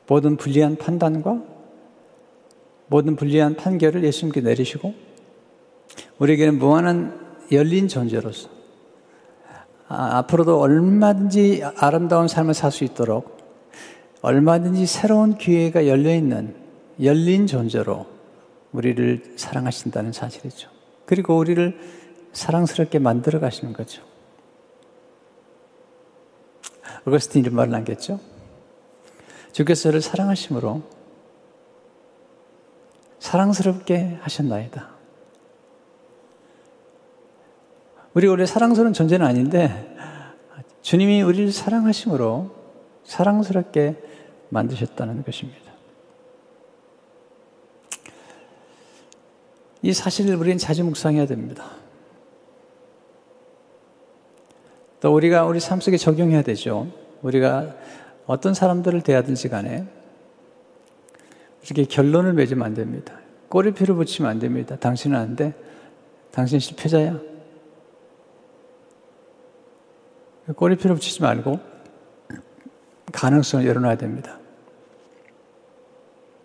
모든 0.06 0.36
불리한 0.36 0.76
판단과 0.76 1.42
모든 2.86 3.16
불리한 3.16 3.56
판결을 3.56 4.04
예수님께 4.04 4.40
내리시고 4.40 4.94
우리에게는 6.18 6.58
무한한 6.58 7.36
열린 7.52 7.88
존재로서 7.88 8.48
아, 9.88 10.18
앞으로도 10.18 10.60
얼마든지 10.60 11.62
아름다운 11.76 12.28
삶을 12.28 12.54
살 12.54 12.70
수 12.70 12.84
있도록 12.84 13.38
얼마든지 14.20 14.86
새로운 14.86 15.36
기회가 15.38 15.86
열려 15.86 16.14
있는 16.14 16.54
열린 17.02 17.46
존재로 17.46 18.17
우리를 18.72 19.34
사랑하신다는 19.36 20.12
사실이죠. 20.12 20.70
그리고 21.06 21.36
우리를 21.38 21.78
사랑스럽게 22.32 22.98
만들어 22.98 23.40
가시는 23.40 23.72
거죠. 23.72 24.02
어거스틴 27.06 27.42
이런 27.42 27.54
말을 27.54 27.72
남겼죠. 27.72 28.20
주께서 29.52 29.90
를 29.90 30.00
사랑하심으로 30.00 30.82
사랑스럽게 33.18 34.18
하셨나이다. 34.20 34.90
우리가 38.14 38.32
원래 38.32 38.46
사랑스러운 38.46 38.92
존재는 38.92 39.26
아닌데 39.26 39.96
주님이 40.82 41.22
우리를 41.22 41.52
사랑하심으로 41.52 42.54
사랑스럽게 43.04 43.96
만드셨다는 44.50 45.24
것입니다. 45.24 45.67
이 49.82 49.92
사실을 49.92 50.36
우리는 50.36 50.58
자주 50.58 50.84
묵상해야 50.84 51.26
됩니다. 51.26 51.70
또 55.00 55.14
우리가 55.14 55.44
우리 55.44 55.60
삶 55.60 55.80
속에 55.80 55.96
적용해야 55.96 56.42
되죠. 56.42 56.88
우리가 57.22 57.74
어떤 58.26 58.54
사람들을 58.54 59.02
대하든지 59.02 59.48
간에 59.48 59.86
이렇게 61.62 61.84
결론을 61.84 62.32
맺으면 62.32 62.64
안 62.64 62.74
됩니다. 62.74 63.18
꼬리표를 63.48 63.94
붙이면 63.94 64.30
안 64.30 64.38
됩니다. 64.38 64.76
당신은 64.76 65.16
안 65.16 65.36
돼. 65.36 65.54
당신 66.32 66.58
실패자야. 66.58 67.18
꼬리표를 70.56 70.96
붙이지 70.96 71.22
말고 71.22 71.60
가능성을 73.12 73.66
열어놔야 73.66 73.96
됩니다. 73.96 74.38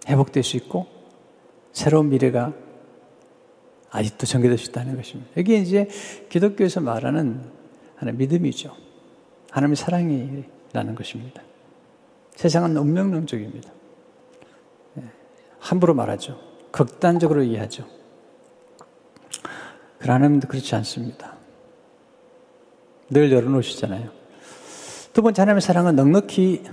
회복될 0.08 0.44
수 0.44 0.58
있고 0.58 0.88
새로운 1.72 2.10
미래가 2.10 2.54
아직도 3.94 4.26
전개될 4.26 4.58
수 4.58 4.72
있다는 4.72 4.96
것입니다. 4.96 5.30
이게 5.38 5.58
이제 5.58 5.88
기독교에서 6.30 6.82
말하는 6.82 7.42
하나의 7.96 8.18
믿음이죠. 8.18 8.76
하나님의 9.52 9.76
사랑이라는 9.76 10.96
것입니다. 10.96 11.44
세상은 12.36 12.76
운명론적입니다. 12.76 13.72
예, 14.98 15.04
함부로 15.60 15.94
말하죠. 15.94 16.40
극단적으로 16.72 17.44
이해하죠. 17.44 17.88
그러나 20.00 20.16
하나님도 20.16 20.48
그렇지 20.48 20.74
않습니다. 20.76 21.36
늘 23.12 23.32
열어놓으시잖아요. 23.32 24.10
두 25.14 25.22
번째 25.22 25.44
하나님의 25.44 25.62
사랑은 25.62 25.96
넉넉히 25.96 26.64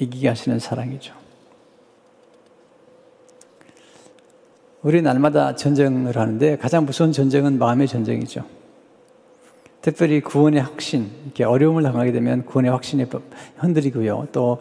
이기게 0.00 0.28
하시는 0.28 0.58
사랑이죠. 0.58 1.23
우리 4.84 5.00
날마다 5.00 5.56
전쟁을 5.56 6.18
하는데 6.18 6.58
가장 6.58 6.84
무서운 6.84 7.10
전쟁은 7.10 7.58
마음의 7.58 7.88
전쟁이죠. 7.88 8.44
특별히 9.80 10.20
구원의 10.20 10.60
확신, 10.60 11.10
이렇게 11.24 11.42
어려움을 11.42 11.82
당하게 11.82 12.12
되면 12.12 12.44
구원의 12.44 12.70
확신이 12.70 13.06
흔들리고요. 13.56 14.28
또 14.32 14.60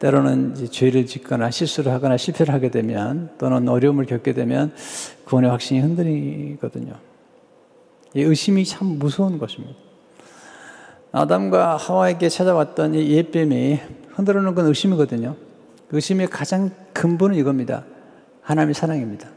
때로는 0.00 0.54
죄를 0.70 1.06
짓거나 1.06 1.50
실수를 1.50 1.92
하거나 1.92 2.18
실패를 2.18 2.52
하게 2.52 2.70
되면 2.70 3.30
또는 3.38 3.66
어려움을 3.66 4.04
겪게 4.04 4.34
되면 4.34 4.74
구원의 5.24 5.50
확신이 5.50 5.80
흔들리거든요. 5.80 6.92
이 8.12 8.20
의심이 8.20 8.66
참 8.66 8.98
무서운 8.98 9.38
것입니다. 9.38 9.76
아담과 11.10 11.76
하와에게 11.76 12.28
찾아왔던 12.28 12.96
이 12.96 13.12
예뱀이 13.12 13.80
흔들어 14.10 14.42
놓은 14.42 14.54
건 14.54 14.66
의심이거든요. 14.66 15.36
의심의 15.90 16.26
가장 16.26 16.70
근본은 16.92 17.36
이겁니다. 17.36 17.86
하나님의 18.42 18.74
사랑입니다. 18.74 19.28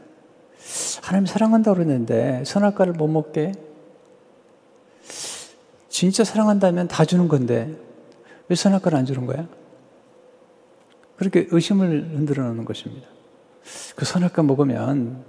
하나님 1.02 1.26
사랑한다고 1.26 1.76
그러는데 1.76 2.42
선악과를 2.44 2.92
못 2.94 3.08
먹게? 3.08 3.52
진짜 5.88 6.24
사랑한다면 6.24 6.88
다 6.88 7.04
주는 7.04 7.28
건데 7.28 7.74
왜 8.48 8.56
선악과를 8.56 8.98
안 8.98 9.06
주는 9.06 9.26
거야? 9.26 9.46
그렇게 11.16 11.48
의심을 11.50 12.10
흔들어 12.14 12.44
놓는 12.44 12.64
것입니다. 12.64 13.08
그 13.96 14.04
선악과 14.04 14.42
먹으면 14.42 15.24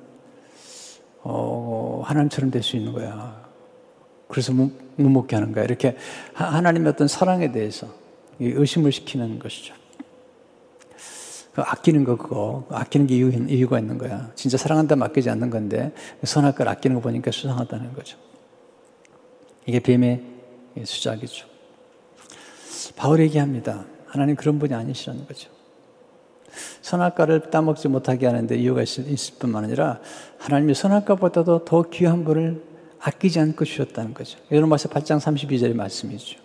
어, 1.21 2.01
하나님처럼 2.05 2.51
될 2.51 2.61
수 2.63 2.77
있는 2.77 2.93
거야. 2.93 3.47
그래서 4.27 4.53
못, 4.53 4.71
못 4.95 5.09
먹게 5.09 5.35
하는 5.35 5.51
거야. 5.51 5.63
이렇게 5.63 5.97
하나님의 6.33 6.91
어떤 6.93 7.07
사랑에 7.07 7.51
대해서 7.51 7.87
의심을 8.39 8.91
시키는 8.91 9.39
것이죠. 9.39 9.73
그 11.59 11.63
아끼는 11.63 12.05
거 12.05 12.15
그거 12.15 12.65
아끼는 12.69 13.05
게 13.05 13.17
이유, 13.17 13.29
이유 13.29 13.67
가 13.67 13.79
있는 13.79 13.97
거야. 13.97 14.31
진짜 14.33 14.55
사랑한다면 14.55 15.05
아끼지 15.09 15.29
않는 15.29 15.49
건데 15.49 15.91
선악과를 16.23 16.71
아끼는 16.71 16.95
거 16.95 17.01
보니까 17.01 17.31
수상하다는 17.31 17.93
거죠. 17.95 18.17
이게 19.65 19.81
뱀의 19.81 20.23
수작이죠. 20.85 21.47
바울 22.95 23.19
얘기합니다. 23.19 23.83
하나님 24.05 24.37
그런 24.37 24.57
분이 24.57 24.73
아니시라는 24.73 25.27
거죠. 25.27 25.49
선악과를 26.81 27.51
따먹지 27.51 27.89
못하게 27.89 28.27
하는데 28.27 28.55
이유가 28.55 28.81
있을, 28.81 29.09
있을 29.09 29.35
뿐만 29.37 29.65
아니라 29.65 29.99
하나님이 30.37 30.73
선악과보다도 30.75 31.65
더 31.65 31.83
귀한 31.89 32.23
분을 32.23 32.63
아끼지 33.01 33.37
않고 33.37 33.65
주셨다는 33.65 34.13
거죠. 34.13 34.39
여러분마서 34.49 34.87
8장 34.87 35.19
32절의 35.19 35.75
말씀이죠. 35.75 36.39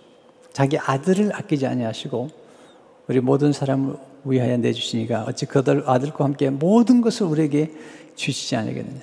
자기 0.52 0.76
아들을 0.76 1.32
아끼지 1.36 1.68
아니하시고 1.68 2.43
우리 3.08 3.20
모든 3.20 3.52
사람을 3.52 3.96
위하여 4.24 4.56
내주시니까 4.56 5.24
어찌 5.24 5.46
그들 5.46 5.84
아들과 5.86 6.24
함께 6.24 6.50
모든 6.50 7.00
것을 7.00 7.26
우리에게 7.26 7.72
주시지 8.14 8.56
않겠느냐. 8.56 9.00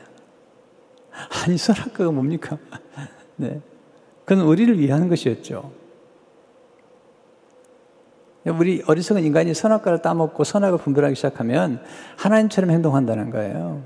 아니 1.44 1.58
선악과가 1.58 2.12
뭡니까? 2.12 2.58
네. 3.36 3.62
그건 4.26 4.46
우리를 4.46 4.80
위한 4.80 5.10
것이었죠. 5.10 5.72
우리 8.46 8.82
어리석은 8.88 9.24
인간이 9.24 9.54
선악과를 9.54 10.02
따먹고 10.02 10.44
선악을 10.44 10.80
분별하기 10.80 11.14
시작하면 11.16 11.80
하나님처럼 12.18 12.72
행동한다는 12.72 13.30
거예요. 13.30 13.84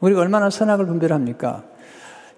우리가 0.00 0.20
얼마나 0.20 0.48
선악을 0.48 0.86
분별합니까? 0.86 1.64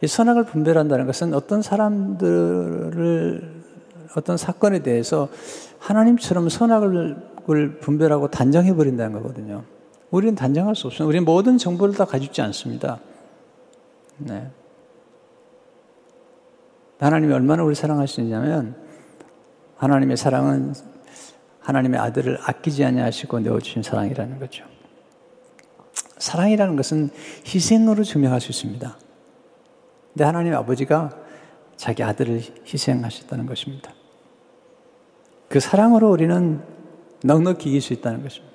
이 0.03 0.07
선악을 0.07 0.45
분별한다는 0.45 1.07
것은 1.07 1.33
어떤 1.33 1.63
사람들을 1.63 3.57
어떤 4.17 4.37
사건에 4.37 4.81
대해서 4.81 5.29
하나님처럼 5.87 6.49
선악을 6.49 7.79
분별하고 7.81 8.29
단정해 8.29 8.75
버린다는 8.75 9.13
거거든요. 9.23 9.63
우리는 10.11 10.35
단정할 10.35 10.75
수 10.75 10.89
없어요. 10.89 11.07
우리는 11.07 11.25
모든 11.25 11.59
정보를 11.59 11.95
다 11.95 12.05
가지고 12.05 12.31
있지 12.31 12.43
않습니다. 12.43 12.99
네. 14.19 14.51
하나님이 16.99 17.33
얼마나 17.33 17.63
우리 17.63 17.77
사랑하시느냐면 17.77 18.75
하나님의 19.77 20.17
사랑은 20.17 20.75
하나님의 21.61 22.01
아들을 22.01 22.39
아끼지 22.43 22.85
아니하시고 22.85 23.41
내어주신 23.41 23.83
사랑이라는 23.83 24.41
거죠. 24.41 24.65
사랑이라는 26.19 26.75
것은 26.75 27.11
희생으로 27.47 28.03
증명할 28.03 28.41
수 28.41 28.51
있습니다. 28.51 28.97
근데 30.15 30.25
하나님 30.25 30.55
아버지가 30.55 31.11
자기 31.77 32.03
아들을 32.03 32.41
희생하셨다는 32.67 33.47
것입니다. 33.47 33.93
그 35.49 35.61
사랑으로 35.61 36.11
우리는 36.11 36.61
넉넉히 37.25 37.69
이길 37.71 37.81
수 37.81 37.93
있다는 37.93 38.23
것입니다. 38.23 38.55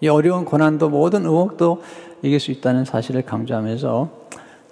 이 0.00 0.08
어려운 0.08 0.44
고난도 0.44 0.90
모든 0.90 1.24
의혹도 1.24 1.82
이길 2.22 2.40
수 2.40 2.50
있다는 2.50 2.84
사실을 2.84 3.22
강조하면서 3.22 4.10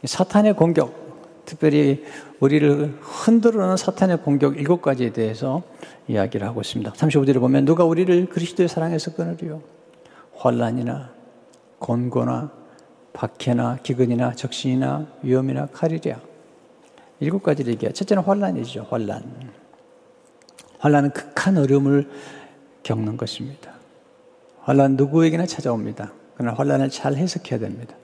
사탄의 0.04 0.54
공격, 0.56 1.44
특별히 1.44 2.04
우리를 2.40 2.98
흔들어놓은 3.00 3.76
사탄의 3.76 4.22
공격 4.22 4.56
일곱 4.56 4.82
가지에 4.82 5.12
대해서 5.12 5.62
이야기를 6.08 6.46
하고 6.46 6.60
있습니다. 6.60 6.92
35절에 6.92 7.38
보면 7.40 7.64
누가 7.64 7.84
우리를 7.84 8.26
그리스도의 8.26 8.68
사랑에서 8.68 9.14
끊으리요? 9.14 9.62
환란이나 10.36 11.10
곤고나 11.78 12.50
박해나 13.12 13.78
기근이나 13.82 14.32
적신이나 14.32 15.06
위험이나 15.22 15.66
칼이랴. 15.66 16.18
일곱 17.20 17.42
가지를 17.42 17.74
얘기해요. 17.74 17.92
첫째는 17.92 18.22
환란이죠. 18.24 18.86
환란. 18.90 19.61
환란은 20.82 21.10
극한 21.10 21.56
어려움을 21.58 22.10
겪는 22.82 23.16
것입니다. 23.16 23.72
환란 24.62 24.96
누구에게나 24.96 25.46
찾아옵니다. 25.46 26.12
그러나 26.34 26.54
환란을 26.56 26.90
잘 26.90 27.14
해석해야 27.14 27.60
됩니다. 27.60 27.94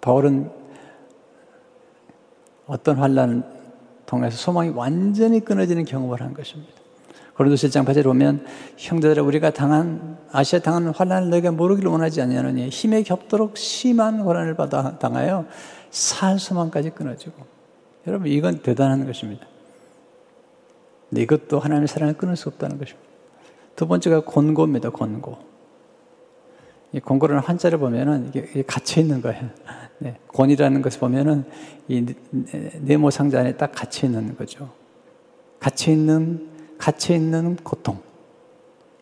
바울은 0.00 0.50
어떤 2.66 2.96
환란을 2.96 3.42
통해서 4.06 4.38
소망이 4.38 4.70
완전히 4.70 5.40
끊어지는 5.40 5.84
경험을 5.84 6.22
한 6.22 6.32
것입니다. 6.32 6.72
고린도서 7.36 7.68
1장 7.68 7.84
8절에 7.84 8.04
보면 8.04 8.46
형제들아 8.78 9.22
우리가 9.22 9.50
당한 9.50 10.16
아시아 10.32 10.60
당한 10.60 10.88
환란을 10.88 11.28
너희가 11.28 11.50
모르기를 11.52 11.90
원하지 11.90 12.22
아니하느니 12.22 12.70
힘에 12.70 13.02
겹도록 13.02 13.58
심한 13.58 14.24
고난을 14.24 14.56
받아 14.56 14.98
당하여 14.98 15.44
살 15.90 16.38
소망까지 16.38 16.90
끊어지고 16.90 17.44
여러분 18.06 18.28
이건 18.28 18.62
대단한 18.62 19.04
것입니다. 19.04 19.46
이것도 21.16 21.58
하나님의 21.58 21.88
사랑을 21.88 22.14
끊을 22.14 22.36
수 22.36 22.48
없다는 22.48 22.78
것입니다. 22.78 23.08
두 23.76 23.86
번째가 23.86 24.20
권고입니다. 24.24 24.90
권고. 24.90 25.38
이 26.92 27.00
권고라는 27.00 27.42
한자를 27.42 27.78
보면은 27.78 28.28
이게 28.28 28.62
갇혀 28.62 29.00
있는 29.00 29.20
거예요. 29.22 29.48
네, 29.98 30.18
권이라는 30.28 30.82
것을 30.82 31.00
보면은 31.00 31.44
이 31.88 32.04
네모 32.80 33.10
상자 33.10 33.40
안에 33.40 33.56
딱 33.56 33.72
갇혀 33.72 34.06
있는 34.06 34.36
거죠. 34.36 34.70
갇혀 35.58 35.92
있는 35.92 36.48
갇혀 36.78 37.14
있는 37.14 37.56
고통. 37.56 37.98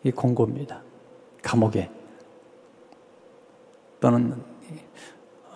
이 0.04 0.10
권고입니다. 0.10 0.82
감옥에 1.42 1.90
또는 4.00 4.34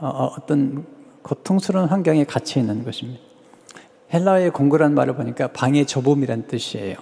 어, 0.01 0.07
어, 0.07 0.35
어떤 0.37 0.85
고통스러운 1.23 1.88
환경에 1.88 2.25
갇혀 2.25 2.61
있는 2.61 2.85
것입니다. 2.85 3.23
헬라어의 4.12 4.51
공고라는 4.51 4.94
말을 4.94 5.14
보니까 5.14 5.48
방의 5.48 5.87
좁음이란 5.87 6.46
뜻이에요. 6.46 6.96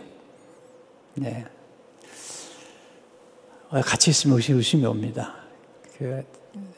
네. 1.15 1.45
어, 3.71 3.81
같이 3.81 4.11
있으면 4.11 4.37
의심, 4.37 4.57
의심 4.57 4.81
이 4.81 4.87
옵니다. 4.87 5.35
그 5.99 6.25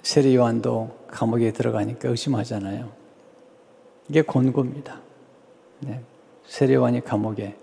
세례 0.02 0.34
요한도 0.34 1.06
감옥에 1.08 1.52
들어가니까 1.52 2.08
의심하잖아요. 2.08 2.90
이게 4.08 4.22
권고입니다. 4.22 5.00
네. 5.80 6.02
세례 6.46 6.74
요한이 6.74 7.04
감옥에, 7.04 7.56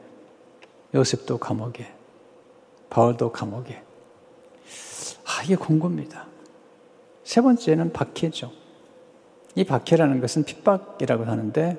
요셉도 0.93 1.37
감옥에, 1.37 1.91
바울도 2.89 3.31
감옥에. 3.31 3.83
아, 5.25 5.43
이게 5.43 5.55
권고입니다. 5.55 6.27
세 7.23 7.41
번째는 7.41 7.93
박해죠. 7.93 8.51
이 9.55 9.63
박해라는 9.63 10.21
것은 10.21 10.43
핍박이라고 10.43 11.25
하는데 11.25 11.77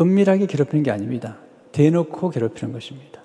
은밀하게 0.00 0.46
괴롭히는 0.46 0.82
게 0.82 0.90
아닙니다. 0.90 1.38
대놓고 1.72 2.30
괴롭히는 2.30 2.72
것입니다. 2.72 3.22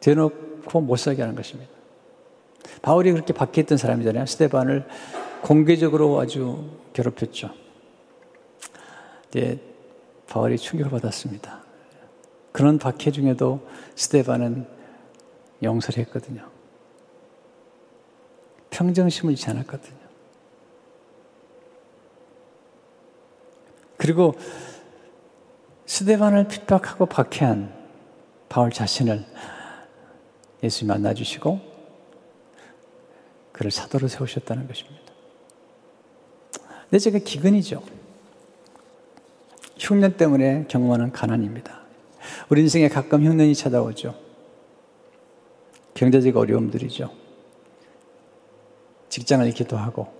대놓고 0.00 0.80
못 0.80 0.96
살게 0.96 1.22
하는 1.22 1.34
것입니다. 1.34 1.70
바울이 2.82 3.12
그렇게 3.12 3.32
박해했던 3.32 3.78
사람이잖아요. 3.78 4.26
스테반을 4.26 4.86
공개적으로 5.42 6.20
아주 6.20 6.70
괴롭혔죠. 6.92 7.50
이제 9.28 9.60
바울이 10.26 10.58
충격을 10.58 10.90
받았습니다. 10.90 11.64
그런 12.52 12.78
박해 12.78 13.10
중에도 13.10 13.66
스테반은 13.94 14.66
용서를 15.62 16.04
했거든요. 16.04 16.48
평정심을 18.70 19.32
잃지 19.32 19.50
않았거든요. 19.50 19.98
그리고 23.96 24.34
스데반을 25.88 26.48
핍박하고 26.48 27.06
박해한 27.06 27.72
바울 28.50 28.70
자신을 28.70 29.24
예수님 30.62 30.88
만나 30.88 31.14
주시고 31.14 31.60
그를 33.52 33.70
사도로 33.70 34.06
세우셨다는 34.06 34.68
것입니다. 34.68 35.00
근데 36.82 36.98
제가 36.98 37.18
기근이죠. 37.18 37.82
흉년 39.78 40.18
때문에 40.18 40.66
경험하는 40.68 41.10
가난입니다. 41.10 41.80
우리 42.50 42.60
인생에 42.60 42.88
가끔 42.88 43.24
흉년이 43.24 43.54
찾아오죠. 43.54 44.14
경제적 45.94 46.36
어려움들이죠. 46.36 47.10
직장을 49.08 49.46
잃기도 49.46 49.78
하고, 49.78 50.12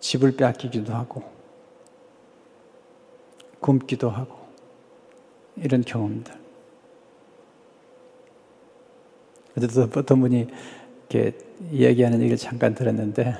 집을 0.00 0.36
빼앗기기도 0.36 0.92
하고, 0.92 1.37
굶기도 3.60 4.10
하고 4.10 4.36
이런 5.56 5.82
경험들. 5.82 6.34
어제도 9.56 9.82
어떤 10.00 10.20
분이 10.20 10.46
이렇게 11.10 11.36
이야기하는 11.72 12.20
얘기를 12.20 12.36
잠깐 12.36 12.74
들었는데 12.74 13.34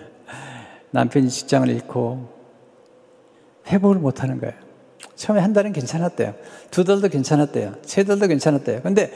남편이 0.90 1.28
직장을 1.28 1.68
잃고 1.68 2.28
회복을 3.68 3.96
못 3.96 4.22
하는 4.22 4.40
거예요. 4.40 4.54
처음에 5.14 5.40
한 5.40 5.52
달은 5.52 5.72
괜찮았대요. 5.72 6.35
두 6.70 6.85
달도 6.85 7.09
괜찮았대요. 7.09 7.76
세 7.83 8.04
달도 8.04 8.26
괜찮았대요. 8.26 8.83
근데 8.83 9.12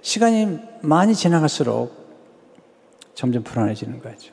시간이 0.00 0.58
많이 0.82 1.14
지나갈수록 1.14 1.92
점점 3.14 3.42
불안해지는 3.42 4.00
거죠. 4.00 4.32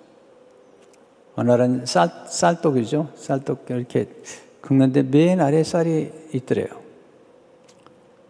어느 1.35 1.49
날은 1.49 1.85
쌀, 1.85 2.09
쌀떡이죠. 2.27 3.11
쌀떡 3.15 3.65
이렇게 3.69 4.09
긁는데 4.69 5.01
맨 5.03 5.41
아래에 5.41 5.63
쌀이 5.63 6.11
있더래요. 6.31 6.67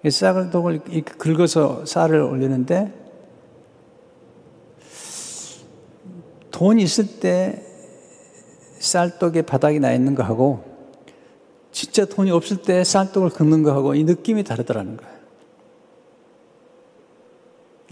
쌀독을 0.09 0.79
긁어서 1.03 1.85
쌀을 1.85 2.21
올리는데 2.21 2.93
돈 6.49 6.79
있을 6.79 7.19
때 7.19 7.61
쌀독에 8.79 9.41
바닥이 9.41 9.81
나 9.81 9.91
있는 9.91 10.15
거하고 10.15 10.63
진짜 11.73 12.05
돈이 12.05 12.31
없을 12.31 12.61
때 12.61 12.85
쌀독을 12.85 13.31
긁는 13.31 13.63
거하고 13.63 13.93
이 13.95 14.05
느낌이 14.05 14.45
다르더라는 14.45 14.95
거예요. 14.95 15.19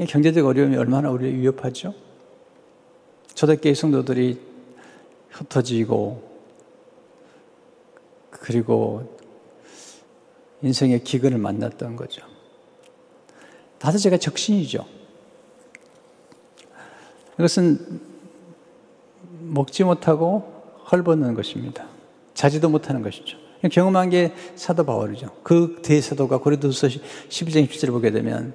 경제적 0.08 0.46
어려움이 0.46 0.78
얼마나 0.78 1.10
우리를 1.10 1.38
위협하죠? 1.38 1.94
초대교회 3.34 3.74
성도들이 3.74 4.40
흩어지고 5.32 6.27
그리고 8.48 9.04
인생의 10.62 11.04
기근을 11.04 11.38
만났던 11.38 11.98
거죠. 11.98 12.22
다섯째가 13.78 14.16
적신이죠. 14.18 14.86
이것은 17.38 18.00
먹지 19.42 19.84
못하고 19.84 20.64
헐벗는 20.90 21.34
것입니다. 21.34 21.88
자지도 22.36 22.70
못하는 22.70 23.02
것이죠. 23.02 23.38
경험한 23.70 24.12
게 24.12 24.34
사도 24.56 24.86
바울이죠. 24.86 25.28
그 25.44 25.82
대사도가 25.84 26.38
고린도서 26.38 26.88
12장 26.88 27.68
17절 27.68 27.92
보게 27.92 28.12
되면 28.12 28.54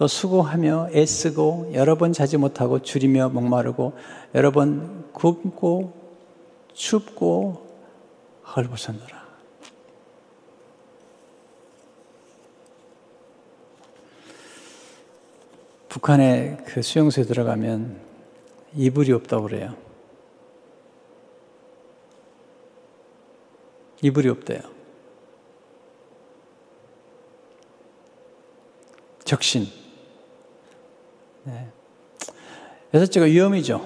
또 0.00 0.08
수고하며 0.08 0.88
애쓰고 0.92 1.70
여러 1.74 1.96
번 1.96 2.12
자지 2.12 2.38
못하고 2.38 2.82
줄이며 2.82 3.28
목마르고 3.28 3.92
여러 4.34 4.50
번 4.50 5.04
굶고 5.12 5.92
춥고 6.74 7.68
헐벗었노라. 8.56 9.17
북한의 15.98 16.58
그 16.64 16.80
수용소에 16.80 17.24
들어가면 17.24 18.00
이불이 18.76 19.12
없다고 19.12 19.44
그래요. 19.44 19.76
이불이 24.00 24.28
없대요. 24.28 24.60
적신. 29.24 29.66
네. 31.42 31.68
여섯째가 32.94 33.26
위험이죠. 33.26 33.84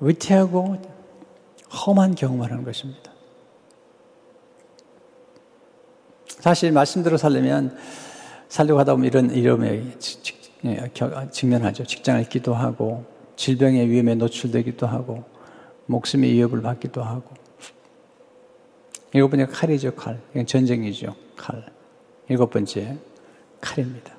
위태하고 0.00 0.80
험한 1.86 2.14
경험을 2.14 2.50
하는 2.50 2.64
것입니다. 2.64 3.12
사실 6.26 6.72
말씀대로 6.72 7.18
살려면 7.18 7.76
살려고 8.50 8.80
하다 8.80 8.96
보면 8.96 9.06
이런 9.06 9.30
위험에 9.30 9.82
예, 10.64 10.90
직면하죠. 11.30 11.84
직장을 11.84 12.20
잃기도 12.20 12.52
하고 12.52 13.04
질병의 13.36 13.88
위험에 13.88 14.16
노출되기도 14.16 14.86
하고 14.86 15.24
목숨의 15.86 16.32
위협을 16.32 16.60
받기도 16.60 17.02
하고 17.02 17.30
일곱 19.12 19.30
번째 19.30 19.46
칼이죠 19.46 19.94
칼. 19.94 20.20
전쟁이죠 20.46 21.14
칼. 21.36 21.64
일곱 22.28 22.50
번째 22.50 22.98
칼입니다. 23.60 24.14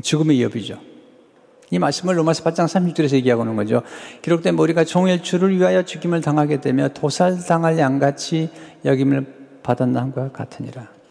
죽음의 0.00 0.36
위협이죠. 0.38 0.78
이 1.70 1.78
말씀을 1.78 2.18
로마서 2.18 2.44
8장 2.44 2.66
30절에서 2.66 3.14
얘기하고 3.14 3.42
있는 3.42 3.56
거죠. 3.56 3.82
기록된 4.22 4.54
머리가 4.54 4.84
종일 4.84 5.22
주를 5.22 5.58
위하여 5.58 5.84
죽임을 5.84 6.20
당하게 6.20 6.60
되며 6.60 6.88
도살당할 6.88 7.78
양같이 7.78 8.48
여김을 8.84 9.60
받았나함과 9.62 10.32
같으니라. 10.32 11.01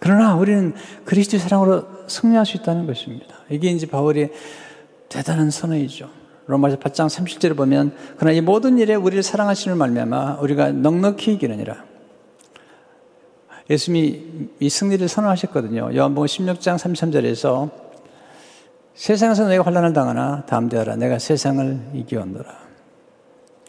그러나 0.00 0.34
우리는 0.34 0.74
그리스도의 1.04 1.40
사랑으로 1.40 1.84
승리할 2.08 2.44
수 2.44 2.56
있다는 2.56 2.86
것입니다. 2.86 3.36
이게 3.50 3.70
이제 3.70 3.86
바울의 3.86 4.32
대단한 5.08 5.50
선언이죠. 5.50 6.08
로마서 6.46 6.78
8장 6.78 7.06
30절에 7.06 7.56
보면 7.56 7.94
그러나 8.16 8.36
이 8.36 8.40
모든 8.40 8.78
일에 8.78 8.94
우리를 8.94 9.22
사랑하시는 9.22 9.76
말미암아 9.76 10.38
우리가 10.40 10.72
넉넉히 10.72 11.34
이기느니라. 11.34 11.84
예수님이 13.68 14.48
이 14.58 14.68
승리를 14.68 15.06
선언하셨거든요. 15.06 15.94
요한복음 15.94 16.26
16장 16.26 16.76
33절에서 16.76 17.70
세상에서 18.94 19.46
내가 19.46 19.64
환란을 19.64 19.92
당하나 19.92 20.44
담대하라 20.46 20.96
내가 20.96 21.18
세상을 21.18 21.90
이기었노라. 21.94 22.69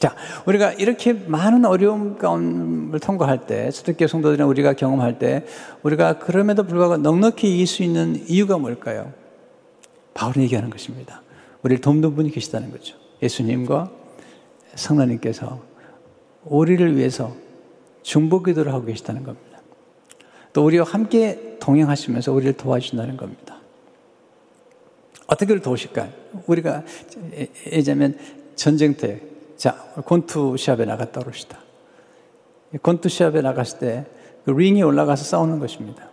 자, 0.01 0.15
우리가 0.47 0.73
이렇게 0.73 1.13
많은 1.13 1.63
어려움 1.63 2.17
가운을 2.17 2.99
통과할 2.99 3.45
때, 3.45 3.69
초대교 3.69 4.07
성도들이나 4.07 4.47
우리가 4.47 4.73
경험할 4.73 5.19
때, 5.19 5.45
우리가 5.83 6.17
그럼에도 6.17 6.63
불구하고 6.63 6.97
넉넉히 6.97 7.53
이길 7.53 7.67
수 7.67 7.83
있는 7.83 8.15
이유가 8.27 8.57
뭘까요? 8.57 9.13
바울이 10.15 10.41
얘기하는 10.41 10.71
것입니다. 10.71 11.21
우리를 11.61 11.81
돕는 11.81 12.15
분이 12.15 12.31
계시다는 12.31 12.71
거죠. 12.71 12.95
예수님과 13.21 13.91
성령님께서 14.73 15.61
우리를 16.45 16.97
위해서 16.97 17.35
중보 18.01 18.41
기도를 18.41 18.73
하고 18.73 18.85
계시다는 18.85 19.21
겁니다. 19.21 19.59
또 20.51 20.65
우리와 20.65 20.83
함께 20.83 21.57
동행하시면서 21.59 22.33
우리를 22.33 22.53
도와주신다는 22.53 23.17
겁니다. 23.17 23.57
어떻게 25.27 25.59
도우실까요? 25.59 26.09
우리가 26.47 26.83
예자면 27.71 28.17
전쟁 28.55 28.95
때 28.95 29.21
자, 29.61 29.75
권투 30.05 30.57
시합에 30.57 30.85
나갔다 30.85 31.21
그럽시다. 31.21 31.59
권투 32.81 33.09
시합에 33.09 33.41
나갔을 33.41 33.79
때 33.79 34.21
그 34.45 34.51
링에 34.51 34.81
올라가서 34.81 35.23
싸우는 35.23 35.59
것입니다. 35.59 36.09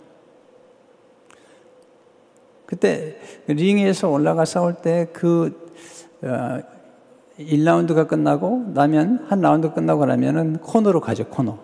그때 2.67 3.17
그 3.47 3.53
링에서 3.53 4.09
올라가 4.11 4.45
싸울 4.45 4.75
때그 4.75 5.69
어, 6.23 6.61
1라운드가 7.39 8.09
끝나고 8.09 8.73
나면 8.75 9.27
한 9.29 9.41
라운드 9.41 9.73
끝나고 9.73 10.05
나면은 10.05 10.59
코너로 10.59 11.01
가죠, 11.01 11.29
코너. 11.29 11.59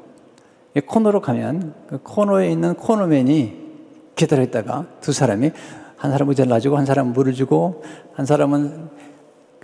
코너로 0.87 1.21
가면 1.21 1.75
그 1.87 1.99
코너에 2.03 2.51
있는 2.51 2.75
코너맨이 2.75 3.65
기다려 4.15 4.43
있다가 4.45 4.87
두 5.01 5.13
사람이 5.13 5.51
한 5.97 6.11
사람은 6.11 6.35
잘라주고 6.35 6.77
한 6.77 6.87
사람은 6.87 7.13
물을 7.13 7.33
주고 7.33 7.83
한 8.15 8.25
사람은 8.25 8.89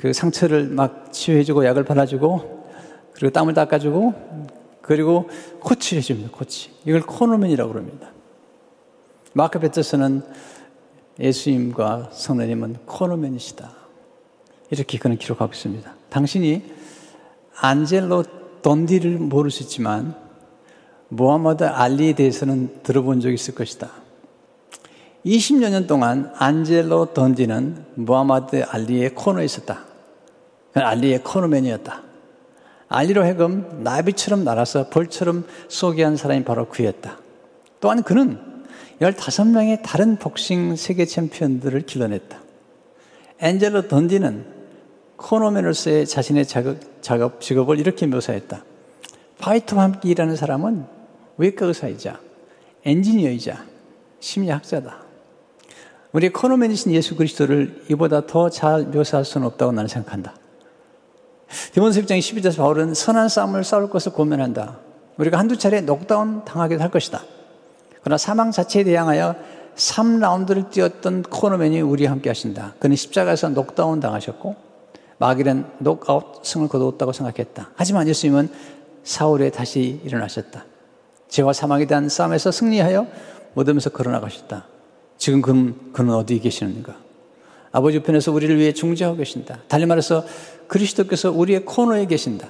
그 0.01 0.15
상처를 0.15 0.69
막 0.69 1.13
치유해주고 1.13 1.67
약을 1.67 1.85
발라주고 1.85 2.65
그리고 3.13 3.33
땀을 3.35 3.53
닦아주고 3.53 4.15
그리고 4.81 5.29
코치를 5.61 6.01
해줍니다. 6.01 6.31
코치. 6.33 6.71
이걸 6.87 7.03
코노맨이라고 7.03 7.71
그럽니다. 7.71 8.11
마크 9.35 9.59
베트스는 9.59 10.23
예수님과 11.19 12.09
성령님은 12.15 12.77
코노맨이시다. 12.87 13.71
이렇게 14.71 14.97
그는 14.97 15.19
기록하고 15.19 15.53
있습니다. 15.53 15.95
당신이 16.09 16.63
안젤로 17.59 18.25
돈디를 18.63 19.19
모를 19.19 19.51
수 19.51 19.65
있지만 19.65 20.15
모하마드 21.09 21.65
알리에 21.65 22.15
대해서는 22.15 22.83
들어본 22.85 23.21
적이 23.21 23.35
있을 23.35 23.55
것이다. 23.55 23.91
20여 25.27 25.69
년 25.69 25.87
동안 25.87 26.33
안젤로 26.37 27.13
던디는 27.13 27.85
모하마드 27.97 28.65
알리의 28.67 29.15
코너에 29.15 29.45
있었다. 29.45 29.90
알리의 30.75 31.23
코너맨이었다. 31.25 32.03
알리로 32.89 33.25
해금 33.25 33.83
나비처럼 33.85 34.45
날아서 34.45 34.89
벌처럼 34.91 35.45
쏘게 35.69 36.03
한 36.03 36.17
사람이 36.17 36.45
바로 36.45 36.69
그였다. 36.69 37.19
또한 37.81 38.03
그는 38.03 38.39
15명의 39.01 39.81
다른 39.83 40.17
복싱 40.17 40.77
세계 40.77 41.05
챔피언들을 41.05 41.83
길러냈다. 41.83 42.41
엔젤로 43.41 43.89
던디는 43.89 44.45
cornerman으로서의 45.17 46.07
자신의 46.07 46.47
작업, 46.47 47.41
직업을 47.41 47.79
이렇게 47.79 48.07
묘사했다. 48.07 48.65
파이터와 49.39 49.85
함께 49.85 50.11
일하는 50.11 50.37
사람은 50.37 50.85
외과 51.39 51.67
의사이자 51.67 52.21
엔지니어이자 52.85 53.65
심리학자다. 54.19 55.05
우리 56.13 56.29
cornerman이신 56.31 56.93
예수 56.93 57.17
그리스도를 57.17 57.85
이보다 57.89 58.27
더 58.27 58.51
잘 58.51 58.83
묘사할 58.85 59.25
수는 59.25 59.47
없다고 59.47 59.73
나는 59.73 59.89
생각한다. 59.89 60.35
디모데전서 61.73 62.03
6장 62.03 62.19
12절에서 62.19 62.59
바울은 62.59 62.95
선한 62.95 63.29
싸움을 63.29 63.65
싸울 63.65 63.91
것을 63.91 64.13
권면한다. 64.13 64.79
우리가 65.17 65.39
한두 65.39 65.57
차례 65.57 65.81
녹다운 65.81 66.45
당하기도 66.45 66.83
할 66.83 66.91
것이다. 66.91 67.23
그러나 68.03 68.17
사망 68.17 68.51
자체에 68.51 68.85
대항하여 68.85 69.35
3라운드를 69.77 70.71
뛰었던 70.71 71.23
코너맨이 71.23 71.81
우리와 71.81 72.13
함께 72.13 72.31
하신다. 72.31 72.75
그는 72.79 72.97
십자가에서 72.97 73.49
녹다운 73.51 74.01
당하셨고 74.01 74.57
마귀는 75.19 75.67
녹아웃 75.79 76.45
승을 76.45 76.69
거두었다고 76.69 77.13
생각했다. 77.13 77.71
하지만 77.75 78.09
예수님은 78.09 78.49
사울에 79.05 79.51
다시 79.51 80.01
일어나셨다. 80.05 80.65
죄와 81.29 81.53
사망에 81.53 81.87
대한 81.87 82.09
싸움에서 82.09 82.51
승리하여 82.51 83.07
무덤에서 83.55 83.91
걸어나가셨다. 83.91 84.67
지금 85.19 85.43
그는, 85.43 85.93
그는 85.93 86.15
어디에 86.15 86.39
계시는가? 86.39 86.97
아버지 87.73 87.99
우편에서 87.99 88.33
우리를 88.33 88.57
위해 88.59 88.73
중재하고 88.73 89.19
계신다. 89.19 89.59
달리 89.69 89.87
말해서 89.87 90.25
그리스도께서 90.71 91.33
우리의 91.33 91.65
코너에 91.65 92.07
계신다. 92.07 92.49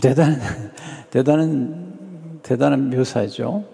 대단한, 0.00 0.40
대단한, 1.10 2.40
대단한 2.42 2.90
묘사죠. 2.90 3.64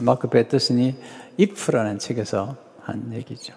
마크 0.00 0.28
베터슨이 0.30 0.96
if라는 1.38 1.98
책에서 1.98 2.56
한 2.80 3.12
얘기죠. 3.12 3.52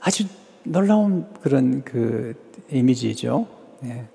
아주 0.00 0.26
놀라운 0.64 1.32
그런 1.40 1.82
그 1.84 2.34
이미지죠. 2.70 3.46
네. 3.80 4.06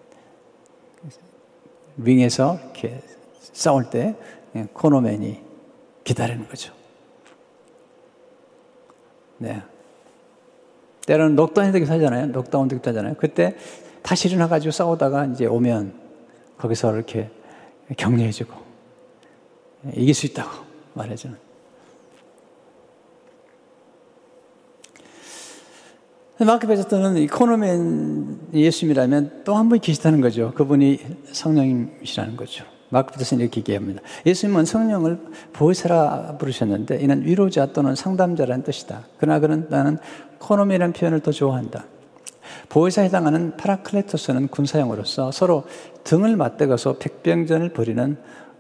링에서 1.98 2.60
이렇게 2.62 3.02
싸울 3.42 3.90
때 3.90 4.16
코너맨이 4.74 5.42
기다리는 6.04 6.48
거죠. 6.48 6.77
네. 9.38 9.62
때로는 11.06 11.36
녹다운 11.36 11.72
되게 11.72 11.86
살잖아요. 11.86 12.28
녹다운 12.28 12.68
되게 12.68 12.82
살잖아요. 12.84 13.16
그때 13.18 13.56
다시 14.02 14.28
일어나가지고 14.28 14.72
싸우다가 14.72 15.26
이제 15.26 15.46
오면 15.46 15.94
거기서 16.58 16.96
이렇게 16.96 17.30
격려해주고 17.96 18.54
이길 19.94 20.14
수 20.14 20.26
있다고 20.26 20.50
말해주는. 20.94 21.48
마크 26.40 26.68
베저트는 26.68 27.18
이코노맨 27.18 28.50
예수님이라면 28.54 29.42
또 29.44 29.56
한분 29.56 29.80
계시다는 29.80 30.22
거죠. 30.22 30.54
그분이 30.54 31.00
성령님이시라는 31.32 32.36
거죠. 32.36 32.64
마크 32.90 33.14
베저트는 33.14 33.42
이렇게 33.42 33.60
얘기합니다. 33.62 34.02
예수님은 34.26 34.66
성령을 34.66 35.20
보혜사라 35.54 36.38
부르셨는데 36.38 37.00
이는 37.02 37.26
위로자 37.26 37.68
또는 37.74 37.96
상담자라는 37.96 38.64
뜻이다. 38.64 39.06
그러나 39.18 39.40
그는 39.40 39.68
나는 39.70 39.98
코노맨이라는 40.40 40.94
표현을 40.94 41.20
더 41.20 41.32
좋아한다. 41.32 41.86
보혜사에 42.70 43.06
해당하는 43.06 43.58
파라클레토스는 43.58 44.48
군사용어로서 44.48 45.32
서로 45.32 45.66
등을 46.04 46.36
맞대고서 46.36 46.98
백병전을 46.98 47.74
벌이는 47.74 48.18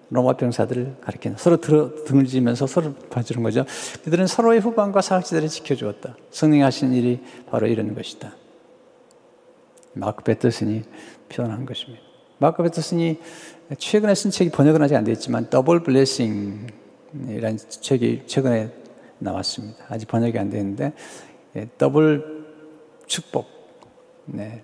로마 0.09 0.37
병사들을 0.37 0.97
가리키는 1.01 1.37
서로 1.37 1.57
들어, 1.57 1.91
등을 2.05 2.25
지면서 2.25 2.65
서로 2.65 2.93
봐주는 3.09 3.43
거죠. 3.43 3.65
그들은 4.03 4.27
서로의 4.27 4.59
후방과 4.61 5.01
사학지대를 5.01 5.49
지켜주었다. 5.49 6.15
성령이 6.31 6.61
하신 6.61 6.93
일이 6.93 7.21
바로 7.49 7.67
이런 7.67 7.93
것이다. 7.93 8.33
마크 9.93 10.23
배터슨이 10.23 10.83
표현한 11.29 11.65
것입니다. 11.65 12.01
마크 12.39 12.63
배터슨이 12.63 13.19
최근에 13.75 14.15
쓴 14.15 14.31
책이 14.31 14.51
번역은 14.51 14.81
아직 14.81 14.95
안 14.95 15.03
되었지만 15.03 15.49
Double 15.49 15.83
Blessing이라는 15.83 17.57
책이 17.69 18.23
최근에 18.25 18.71
나왔습니다. 19.19 19.85
아직 19.89 20.07
번역이 20.07 20.39
안 20.39 20.49
되는데 20.49 20.93
예, 21.55 21.67
더블 21.77 22.45
축복. 23.07 23.47
네. 24.25 24.63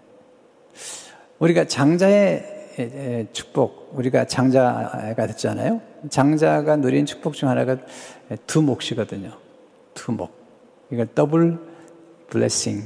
우리가 1.40 1.66
장자의 1.66 3.30
축복, 3.34 3.92
우리가 3.94 4.26
장자가 4.26 5.28
됐잖아요. 5.28 5.82
장자가 6.10 6.78
누린 6.78 7.06
축복 7.06 7.34
중 7.34 7.50
하나가 7.50 7.78
두 8.48 8.62
몫이거든요. 8.62 9.38
두 9.94 10.12
몫. 10.12 10.32
이걸 10.92 11.08
double 11.14 11.60
blessing, 12.30 12.82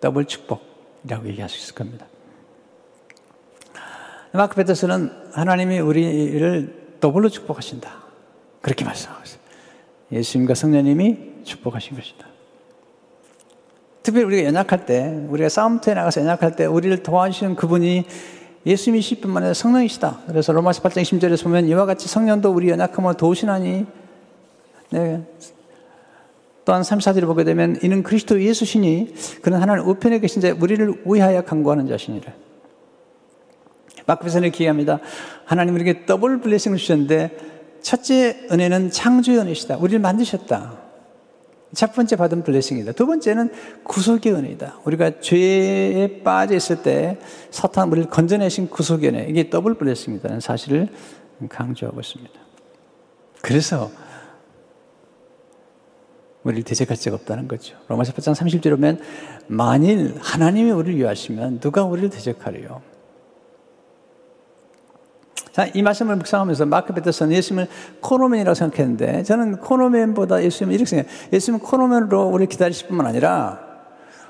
더블 0.00 0.24
축복이라고 0.24 1.28
얘기할 1.28 1.48
수 1.48 1.58
있을 1.58 1.74
겁니다. 1.74 2.06
마크 4.36 4.56
배터슨은 4.56 5.10
하나님이 5.32 5.78
우리를 5.78 6.96
더블로 6.98 7.28
축복하신다. 7.28 7.88
그렇게 8.60 8.84
말씀하고 8.84 9.22
있어요. 9.24 9.40
예수님과 10.10 10.54
성령님이 10.54 11.44
축복하신 11.44 11.96
것이다. 11.96 12.26
특별히 14.02 14.26
우리가 14.26 14.48
연약할 14.48 14.86
때, 14.86 15.24
우리가 15.28 15.48
싸움터에 15.48 15.94
나가서 15.94 16.20
연약할 16.22 16.56
때 16.56 16.66
우리를 16.66 17.02
도와주시는 17.04 17.54
그분이 17.54 18.04
예수님이실 18.66 19.02
뿐만 19.02 19.44
아니라 19.44 19.54
성령이시다. 19.54 20.20
그래서 20.26 20.52
로마서 20.52 20.82
8장 20.82 21.02
20절에 21.02 21.40
보면 21.42 21.66
이와 21.66 21.86
같이 21.86 22.08
성령도 22.08 22.50
우리 22.50 22.68
연약함을 22.70 23.14
도우시나니 23.14 23.86
네. 24.90 25.22
또한 26.64 26.82
34절에 26.82 27.26
보게 27.26 27.44
되면 27.44 27.78
이는 27.82 28.02
그리스도 28.02 28.42
예수시니 28.42 29.14
그는 29.42 29.60
하나님 29.60 29.86
우편에 29.86 30.18
계신 30.18 30.42
자 30.42 30.54
우리를 30.58 31.02
위하여 31.04 31.42
간구하시는 31.42 31.86
자시니라. 31.86 32.43
마크 34.06 34.18
배터슨은 34.18 34.50
얘기합니다. 34.50 35.00
하나님 35.44 35.74
우리에게 35.74 36.06
double 36.06 36.40
blessing을 36.40 36.78
주셨는데 36.78 37.36
첫째 37.82 38.46
은혜는 38.50 38.90
창조의 38.90 39.38
은혜시다. 39.38 39.76
우리를 39.76 40.00
만드셨다. 40.00 40.84
첫 41.74 41.92
번째 41.92 42.16
받은 42.16 42.44
blessing이다. 42.44 42.92
두 42.92 43.06
번째는 43.06 43.50
구속의 43.82 44.32
은혜이다. 44.32 44.80
우리가 44.84 45.20
죄에 45.20 46.22
빠져 46.22 46.54
있을 46.54 46.82
때 46.82 47.18
사탄 47.50 47.90
우리를 47.90 48.08
건져내신 48.08 48.70
구속의 48.70 49.10
은혜. 49.10 49.26
이게 49.28 49.50
double 49.50 49.74
blessing이다는 49.74 50.40
사실을 50.40 50.88
강조하고 51.48 52.00
있습니다. 52.00 52.32
그래서 53.42 53.90
우리를 56.44 56.62
대적할 56.62 56.96
자가 56.96 57.16
없다는 57.16 57.48
거죠. 57.48 57.76
로마서 57.88 58.12
8장 58.12 58.34
30절에 58.34 58.70
보면 58.70 59.00
만일 59.46 60.14
하나님이 60.20 60.70
우리를 60.70 60.98
위하시면 60.98 61.60
누가 61.60 61.84
우리를 61.84 62.10
대적하리요? 62.10 62.93
자, 65.54 65.68
이 65.72 65.82
말씀을 65.82 66.16
묵상하면서 66.16 66.66
마크 66.66 66.92
베터선 66.92 67.30
예수님을 67.30 67.68
코노맨이라고 68.00 68.56
생각했는데 68.56 69.22
저는 69.22 69.58
코노맨보다 69.58 70.42
예수님을 70.42 70.74
이렇게 70.74 70.84
생각해요. 70.84 71.14
예수님은 71.32 71.64
코노맨으로 71.64 72.24
우리를 72.24 72.48
기다리실 72.48 72.88
뿐만 72.88 73.06
아니라 73.06 73.60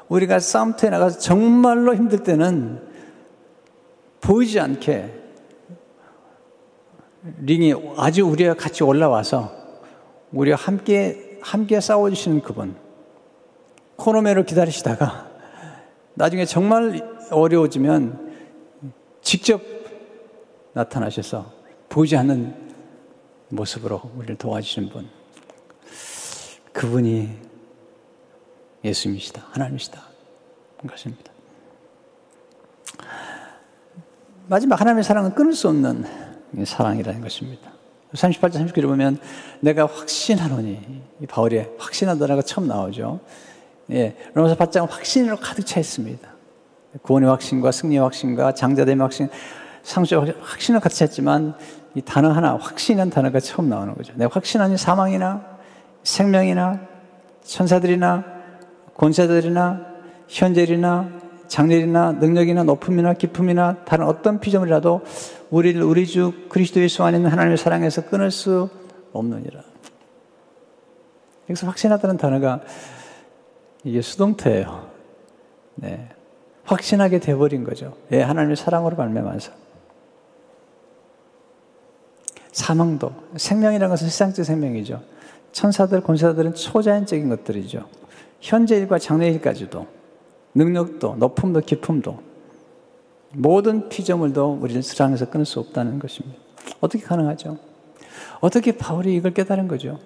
우리가 0.08 0.38
싸움터에 0.38 0.90
나가서 0.90 1.20
정말로 1.20 1.94
힘들 1.94 2.22
때는 2.24 2.78
보이지 4.20 4.60
않게 4.60 5.14
링이 7.38 7.74
아주 7.96 8.26
우리와 8.26 8.52
같이 8.52 8.84
올라와서 8.84 9.50
우리와 10.30 10.58
함께, 10.58 11.38
함께 11.40 11.80
싸워주시는 11.80 12.42
그분. 12.42 12.76
코노맨을 13.96 14.44
기다리시다가 14.44 15.30
나중에 16.12 16.44
정말 16.44 17.16
어려워지면 17.30 18.34
직접 19.22 19.73
나타나셔서 20.74 21.50
보이지 21.88 22.16
않는 22.16 22.54
모습으로 23.48 24.02
우리를 24.16 24.37
도와주시는 24.37 24.90
분. 24.90 25.08
그분이 26.72 27.30
예수님이시다. 28.84 29.46
하나님이시다. 29.50 30.02
것입니다. 30.87 31.32
마지막 34.46 34.78
하나님의 34.78 35.02
사랑은 35.02 35.34
끊을 35.34 35.54
수 35.54 35.68
없는 35.68 36.04
사랑이라는 36.64 37.22
것입니다. 37.22 37.72
38절 38.12 38.66
39절 38.66 38.82
보면 38.82 39.18
내가 39.60 39.87
확신하노니 39.87 41.02
이 41.20 41.26
바울의 41.26 41.72
확신하다라가 41.78 42.42
처음 42.42 42.68
나오죠. 42.68 43.20
예, 43.90 44.16
로마서 44.34 44.56
8장은 44.56 44.88
확신으로 44.88 45.37
가득 45.37 45.64
차 45.64 45.80
있습니다. 45.80 46.28
구원의 47.02 47.28
확신과 47.28 47.72
승리의 47.72 48.00
확신과 48.00 48.52
장자됨의 48.54 49.00
확신 49.00 49.28
상수적 49.84 50.26
확신을 50.42 50.80
같이 50.80 51.04
했지만 51.04 51.54
이 51.94 52.02
단어 52.02 52.30
하나, 52.30 52.56
확신이라는 52.56 53.12
단어가 53.12 53.38
처음 53.38 53.68
나오는 53.68 53.94
거죠. 53.94 54.12
내가 54.16 54.30
확신하니 54.34 54.76
사망이나 54.76 55.44
생명이나 56.02 56.80
천사들이나 57.44 58.24
권세들이나 58.96 59.86
현재이나 60.28 61.08
장렬이나 61.46 62.12
능력이나 62.12 62.64
높음이나 62.64 63.12
기품이나 63.12 63.85
다른 63.85 64.06
어떤 64.06 64.40
피조물이라도 64.40 65.02
우리를 65.50 65.82
우리 65.82 66.06
주 66.06 66.32
그리스도 66.48 66.80
예수 66.80 67.04
안에 67.04 67.18
있는 67.18 67.30
하나님의 67.30 67.58
사랑에서 67.58 68.06
끊을 68.06 68.30
수 68.30 68.70
없느니라. 69.12 69.60
여기서 71.50 71.66
확신하다는 71.66 72.16
단어가 72.16 72.60
이게 73.85 74.00
수동태예요. 74.00 74.88
네. 75.76 76.08
확신하게 76.64 77.20
돼버린 77.20 77.62
거죠. 77.62 77.94
예, 78.10 78.22
하나님의 78.22 78.56
사랑으로 78.56 78.96
말미암아서. 78.96 79.63
사망도 82.55 83.13
생명이라는 83.37 83.92
것은 83.92 84.09
세상적 84.09 84.44
생명이죠. 84.44 85.02
천사들, 85.50 86.02
권사들은 86.02 86.55
초자연적인 86.55 87.29
것들이죠. 87.29 87.88
현재일과 88.40 88.98
장래일까지도 88.98 89.87
능력도 90.55 91.17
높음도 91.17 91.61
깊음도 91.61 92.21
모든 93.33 93.88
피조물도 93.88 94.59
우리를 94.63 94.85
사랑에서 94.85 95.29
끊을 95.31 95.44
수 95.44 95.59
없다는 95.59 95.98
것입니다. 95.98 96.38
어떻게 96.81 97.02
가능하죠? 97.02 97.59
어떻게 98.40 98.77
바울이 98.77 99.17
이걸 99.17 99.35
깨달은 99.35 99.67
거죠? 99.67 99.98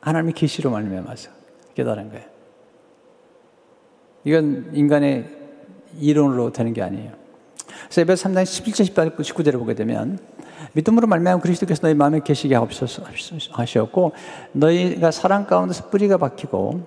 하나님의 0.00 0.34
계시로 0.34 0.72
말미암아서 0.72 1.30
깨달은 1.76 2.10
거예요. 2.10 2.24
이건 4.24 4.72
인간의 4.74 5.28
이론으로 6.00 6.52
되는 6.52 6.72
게 6.72 6.82
아니에요. 6.82 7.12
그래서 7.84 8.00
에베소 8.00 8.28
3장 8.30 8.42
17절 8.42 9.16
19절을 9.16 9.60
보게 9.60 9.74
되면 9.74 10.18
믿음으로 10.72 11.06
말미암아 11.06 11.40
그리스도께서 11.40 11.82
너희 11.82 11.94
마음에 11.94 12.20
계시게 12.24 12.56
하셨고 13.50 14.12
너희가 14.52 15.10
사랑 15.10 15.46
가운데서 15.46 15.90
뿌리가 15.90 16.18
박히고 16.18 16.82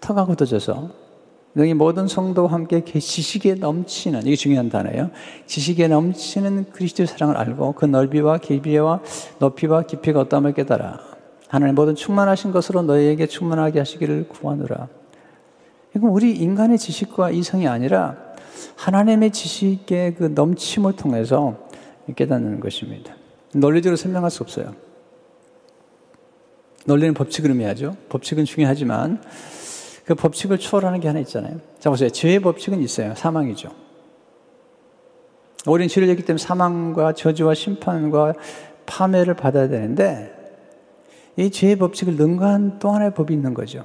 터가 0.00 0.24
굳어져서 0.26 0.90
너희 1.52 1.74
모든 1.74 2.06
성도와 2.06 2.52
함께 2.52 2.84
지식에 2.84 3.54
넘치는 3.54 4.24
이게 4.24 4.36
중요한 4.36 4.68
단어예요. 4.68 5.10
지식에 5.46 5.88
넘치는 5.88 6.70
그리스도의 6.72 7.08
사랑을 7.08 7.36
알고 7.36 7.72
그 7.72 7.86
넓이와 7.86 8.38
깊이와 8.38 9.00
높이와 9.40 9.82
깊이가 9.82 10.20
어떠함을 10.20 10.54
깨달아 10.54 11.00
하나님 11.48 11.74
모든 11.74 11.96
충만하신 11.96 12.52
것으로 12.52 12.82
너희에게 12.82 13.26
충만하게 13.26 13.80
하시기를 13.80 14.28
구하노라. 14.28 14.86
이건 15.96 16.10
우리 16.10 16.36
인간의 16.36 16.78
지식과 16.78 17.30
이성이 17.30 17.66
아니라 17.66 18.16
하나님의 18.76 19.32
지식의 19.32 20.14
그 20.14 20.32
넘침을 20.34 20.94
통해서 20.94 21.56
깨닫는 22.14 22.60
것입니다. 22.60 23.14
논리적으로 23.54 23.96
설명할 23.96 24.30
수 24.30 24.42
없어요. 24.42 24.74
논리는 26.86 27.12
법칙을 27.14 27.50
의미하죠. 27.50 27.96
법칙은 28.08 28.44
중요하지만 28.44 29.22
그 30.04 30.14
법칙을 30.14 30.58
초월하는 30.58 31.00
게 31.00 31.08
하나 31.08 31.20
있잖아요. 31.20 31.60
자, 31.78 31.90
보세요. 31.90 32.10
죄의 32.10 32.40
법칙은 32.40 32.80
있어요. 32.80 33.14
사망이죠. 33.14 33.70
우리는 35.66 35.88
죄를 35.88 36.08
했기 36.08 36.24
때문에 36.24 36.42
사망과 36.42 37.12
저주와 37.12 37.54
심판과 37.54 38.34
파멸을 38.86 39.34
받아야 39.34 39.68
되는데 39.68 40.34
이 41.36 41.50
죄의 41.50 41.76
법칙을 41.76 42.16
능가한 42.16 42.78
또 42.78 42.90
하나의 42.90 43.14
법이 43.14 43.32
있는 43.34 43.54
거죠. 43.54 43.84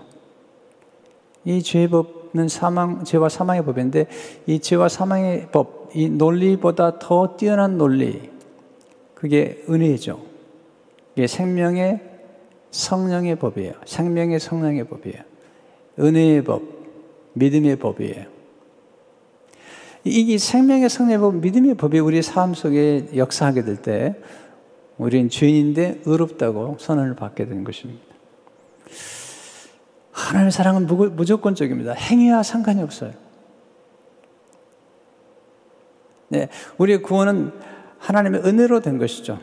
이 1.44 1.62
죄의 1.62 1.90
법은 1.90 2.48
사망, 2.48 3.04
죄와 3.04 3.30
사망의 3.30 3.66
법인데 3.66 4.08
이 4.48 4.60
죄와 4.60 4.90
사망의 4.90 5.50
법, 5.52 5.85
이 5.96 6.10
논리보다 6.10 7.00
더 7.00 7.38
뛰어난 7.38 7.78
논리, 7.78 8.30
그게 9.14 9.64
은혜죠. 9.70 10.22
이게 11.16 11.26
생명의 11.26 12.02
성령의 12.72 13.38
법이에요. 13.38 13.74
생명의 13.86 14.42
성령의 14.42 14.84
법이에요. 14.88 15.24
은혜의 15.98 16.44
법, 16.44 16.64
믿음의 17.34 17.78
법이에요. 17.78 18.26
이 20.04 20.38
생명의 20.38 20.90
성령의 20.90 21.18
법, 21.20 21.36
믿음의 21.36 21.76
법이 21.76 22.00
우리 22.00 22.22
삶 22.22 22.54
속에 22.54 23.08
역사하게 23.16 23.64
될 23.64 23.78
때, 23.78 24.16
우리는 24.98 25.30
죄인인데 25.30 26.02
의롭다고 26.06 26.76
선언을 26.80 27.16
받게 27.16 27.46
되는 27.46 27.64
것입니다. 27.64 28.04
하나님의 30.12 30.52
사랑은 30.52 30.88
무조건적입니다. 30.88 31.94
행위와 31.94 32.44
상관이 32.44 32.82
없어요. 32.82 33.25
네, 36.30 36.50
우리의 36.78 37.02
구원은 37.02 37.52
하나님의 38.00 38.42
은혜로 38.46 38.82
된 38.82 38.98
것이죠. 38.98 39.40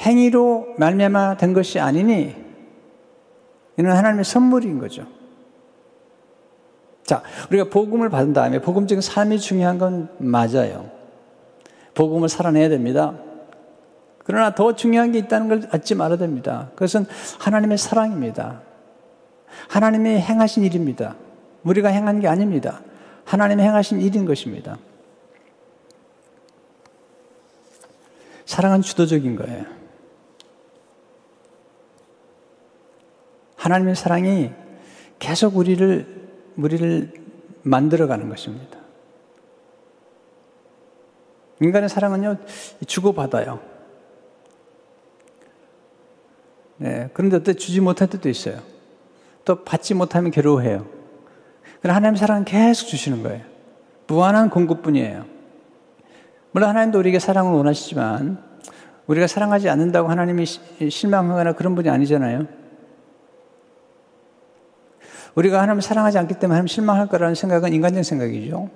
행위로 0.00 0.74
말미암아 0.78 1.36
된 1.36 1.52
것이 1.52 1.78
아니니 1.80 2.34
이는 3.76 3.90
하나님의 3.90 4.24
선물인 4.24 4.78
거죠. 4.78 5.06
자, 7.04 7.22
우리가 7.50 7.68
복음을 7.68 8.08
받은 8.08 8.32
다음에 8.32 8.60
복음적인 8.60 9.00
삶이 9.00 9.38
중요한 9.38 9.78
건 9.78 10.08
맞아요. 10.18 10.90
복음을 11.94 12.28
살아내야 12.28 12.68
됩니다. 12.68 13.14
그러나 14.24 14.54
더 14.54 14.74
중요한 14.74 15.12
게 15.12 15.18
있다는 15.18 15.48
걸 15.48 15.68
잊지 15.74 15.94
말아야 15.94 16.16
됩니다. 16.16 16.70
그것은 16.74 17.06
하나님의 17.38 17.76
사랑입니다. 17.76 18.62
하나님이 19.68 20.18
행하신 20.18 20.64
일입니다. 20.64 21.16
우리가 21.62 21.90
행한 21.90 22.20
게 22.20 22.28
아닙니다. 22.28 22.80
하나님이 23.24 23.62
행하신 23.62 24.00
일인 24.00 24.24
것입니다. 24.24 24.78
사랑은 28.46 28.82
주도적인 28.82 29.36
거예요. 29.36 29.64
하나님의 33.56 33.96
사랑이 33.96 34.52
계속 35.18 35.56
우리를, 35.56 36.06
우리를 36.56 37.12
만들어가는 37.62 38.28
것입니다. 38.28 38.78
인간의 41.62 41.88
사랑은요, 41.88 42.36
주고받아요. 42.86 43.60
네, 46.76 47.08
그런데 47.14 47.36
어때 47.36 47.54
주지 47.54 47.80
못할 47.80 48.08
때도 48.08 48.28
있어요. 48.28 48.60
또 49.44 49.64
받지 49.64 49.94
못하면 49.94 50.30
괴로워해요. 50.30 50.86
그러나 51.80 51.96
하나님 51.96 52.16
사랑은 52.16 52.44
계속 52.44 52.86
주시는 52.86 53.22
거예요. 53.22 53.44
무한한 54.06 54.50
공급뿐이에요. 54.50 55.33
물론 56.54 56.68
하나님도 56.68 57.00
우리에게 57.00 57.18
사랑을 57.18 57.52
원하시지만 57.52 58.38
우리가 59.08 59.26
사랑하지 59.26 59.68
않는다고 59.68 60.08
하나님이 60.08 60.46
실망하거나 60.88 61.54
그런 61.54 61.74
분이 61.74 61.90
아니잖아요. 61.90 62.46
우리가 65.34 65.56
하나님을 65.60 65.82
사랑하지 65.82 66.16
않기 66.18 66.34
때문에 66.34 66.54
하나님 66.54 66.68
실망할 66.68 67.08
거라는 67.08 67.34
생각은 67.34 67.72
인간적인 67.72 68.04
생각이죠. 68.04 68.70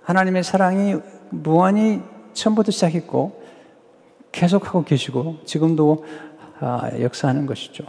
하나님의 0.00 0.44
사랑이 0.44 0.96
무한히 1.28 2.00
처음부터 2.32 2.70
시작했고 2.70 3.42
계속하고 4.32 4.84
계시고 4.84 5.40
지금도 5.44 6.06
아, 6.58 6.90
역사하는 6.98 7.44
것이죠. 7.44 7.84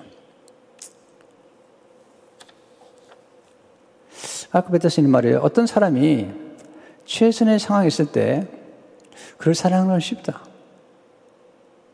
아까 4.52 4.70
뱉었으니 4.72 5.08
말이에요. 5.08 5.40
어떤 5.40 5.68
사람이 5.68 6.28
최선의 7.06 7.60
상황에 7.60 7.88
있을 7.88 8.12
때 8.12 8.46
그를 9.44 9.54
사랑하는 9.56 10.00
쉽다. 10.00 10.40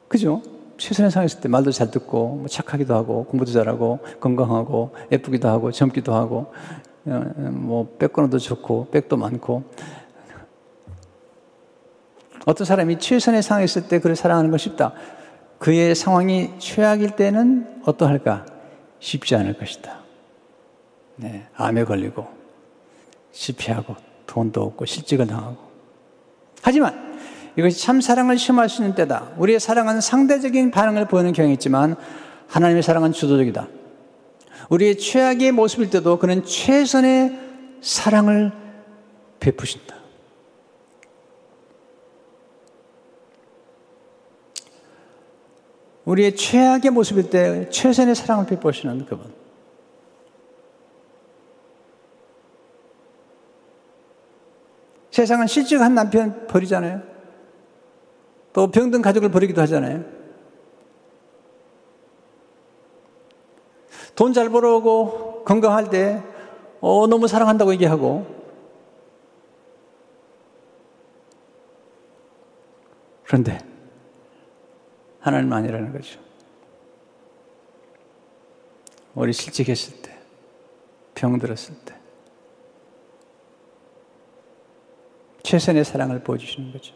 그죠? 0.07 0.43
최선의 0.77 1.09
상황에 1.09 1.25
있을 1.25 1.41
때 1.41 1.49
말도 1.49 1.71
잘 1.71 1.89
듣고, 1.89 2.35
뭐 2.35 2.47
착하기도 2.47 2.93
하고, 2.93 3.25
공부도 3.25 3.51
잘하고, 3.51 3.97
건강하고, 4.19 4.93
예쁘기도 5.11 5.49
하고, 5.49 5.71
젊기도 5.71 6.13
하고, 6.13 6.53
어, 7.07 7.11
뭐, 7.49 7.95
백권도 7.97 8.37
좋고, 8.37 8.89
백도 8.91 9.17
많고. 9.17 9.63
어떤 12.45 12.65
사람이 12.65 12.99
최선의 12.99 13.41
상황에 13.41 13.65
있을 13.65 13.87
때 13.87 13.99
그를 13.99 14.15
사랑하는 14.15 14.51
건 14.51 14.59
쉽다. 14.59 14.93
그의 15.57 15.95
상황이 15.95 16.51
최악일 16.59 17.15
때는 17.15 17.81
어떠할까? 17.83 18.45
쉽지 18.99 19.35
않을 19.35 19.57
것이다. 19.57 20.01
네, 21.15 21.47
암에 21.55 21.85
걸리고, 21.85 22.27
실패하고, 23.31 23.95
돈도 24.27 24.61
없고, 24.61 24.85
실직을 24.85 25.25
당하고. 25.25 25.57
하지만, 26.61 27.08
이것이 27.59 27.81
참 27.81 27.99
사랑을 27.99 28.37
시험할 28.37 28.69
수 28.69 28.81
있는 28.81 28.95
때다. 28.95 29.33
우리의 29.37 29.59
사랑은 29.59 29.99
상대적인 29.99 30.71
반응을 30.71 31.09
보이는 31.09 31.33
경향이 31.33 31.53
있지만 31.55 31.97
하나님의 32.47 32.81
사랑은 32.83 33.11
주도적이다. 33.11 33.67
우리의 34.69 34.97
최악의 34.97 35.51
모습일 35.51 35.89
때도 35.89 36.19
그는 36.19 36.45
최선의 36.45 37.37
사랑을 37.81 38.53
베푸신다. 39.41 39.95
우리의 46.05 46.37
최악의 46.37 46.91
모습일 46.91 47.29
때 47.29 47.69
최선의 47.69 48.15
사랑을 48.15 48.45
베푸시는 48.45 49.05
그분. 49.05 49.33
세상은 55.11 55.47
실직한 55.47 55.93
남편 55.93 56.47
버리잖아요. 56.47 57.18
또 58.53 58.69
병든 58.71 59.01
가족을 59.01 59.29
버리기도 59.29 59.61
하잖아요. 59.61 60.03
돈 64.15 64.33
잘 64.33 64.49
벌어오고 64.49 65.43
건강할 65.45 65.89
때, 65.89 66.21
어, 66.81 67.07
너무 67.07 67.27
사랑한다고 67.27 67.71
얘기하고, 67.73 68.25
그런데, 73.23 73.59
하나님 75.19 75.53
아니라는 75.53 75.93
거죠. 75.93 76.19
우리 79.15 79.31
실직했을 79.31 80.01
때, 80.01 80.17
병들었을 81.15 81.75
때, 81.85 81.95
최선의 85.43 85.85
사랑을 85.85 86.21
보여주시는 86.23 86.73
거죠. 86.73 86.93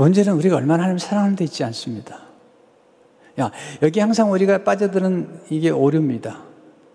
문제는 0.00 0.32
우리가 0.32 0.56
얼마나 0.56 0.84
하나님 0.84 0.98
사랑하는 0.98 1.36
데 1.36 1.44
있지 1.44 1.62
않습니다. 1.62 2.20
야, 3.38 3.50
여기 3.82 4.00
항상 4.00 4.32
우리가 4.32 4.64
빠져드는 4.64 5.42
이게 5.50 5.68
오류입니다. 5.68 6.42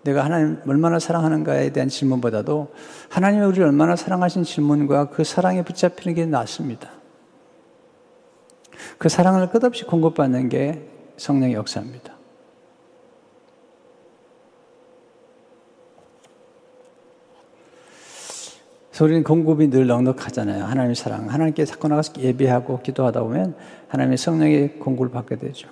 내가 0.02 0.24
하나님 0.24 0.58
얼마나 0.66 0.98
사랑하는가에 0.98 1.70
대한 1.70 1.88
질문보다도 1.88 2.72
하나님이 3.08 3.44
우리를 3.44 3.64
얼마나 3.64 3.94
사랑하신 3.94 4.42
질문과 4.42 5.10
그 5.10 5.22
사랑에 5.22 5.62
붙잡히는 5.62 6.14
게 6.16 6.26
낫습니다. 6.26 6.90
그 8.98 9.08
사랑을 9.08 9.50
끝없이 9.50 9.84
공급받는 9.84 10.48
게 10.48 10.88
성령의 11.16 11.54
역사입니다. 11.54 12.15
우리는 19.04 19.24
공급이 19.24 19.68
늘 19.68 19.86
넉넉하잖아요. 19.86 20.64
하나님의 20.64 20.94
사랑. 20.94 21.28
하나님께 21.28 21.64
자꾸 21.64 21.88
나가서 21.88 22.14
예배하고 22.18 22.80
기도하다 22.80 23.22
보면 23.22 23.54
하나님의 23.88 24.16
성령의 24.16 24.78
공급을 24.78 25.10
받게 25.10 25.36
되죠. 25.36 25.68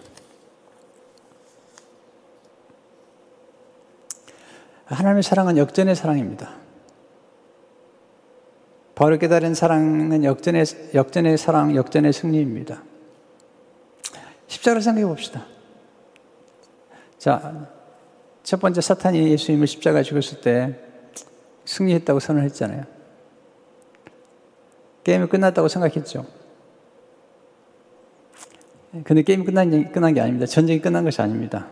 하나님의 4.85 5.23
사랑은 5.23 5.57
역전의 5.57 5.97
사랑입니다. 5.97 6.51
바로 8.95 9.19
깨달은 9.19 9.55
사랑은 9.55 10.23
역전의, 10.23 10.65
역전의 10.95 11.39
사랑, 11.39 11.75
역전의 11.75 12.13
승리입니다. 12.13 12.83
십자가를 14.47 14.83
생각해 14.83 15.07
봅시다. 15.07 15.47
자, 17.19 17.69
첫 18.43 18.61
번째 18.61 18.81
사탄이 18.81 19.31
예수님을 19.31 19.67
십자가에 19.67 20.03
죽였을 20.03 20.43
때 20.43 20.79
승리했다고 21.65 22.21
선언했잖아요. 22.21 22.94
게임이 25.05 25.27
끝났다고 25.29 25.69
생각했죠. 25.69 26.27
근데 29.05 29.23
게임이 29.23 29.45
끝난, 29.45 29.93
끝난 29.93 30.15
게 30.15 30.21
아닙니다. 30.21 30.47
전쟁이 30.47 30.81
끝난 30.81 31.05
것이 31.05 31.21
아닙니다. 31.21 31.69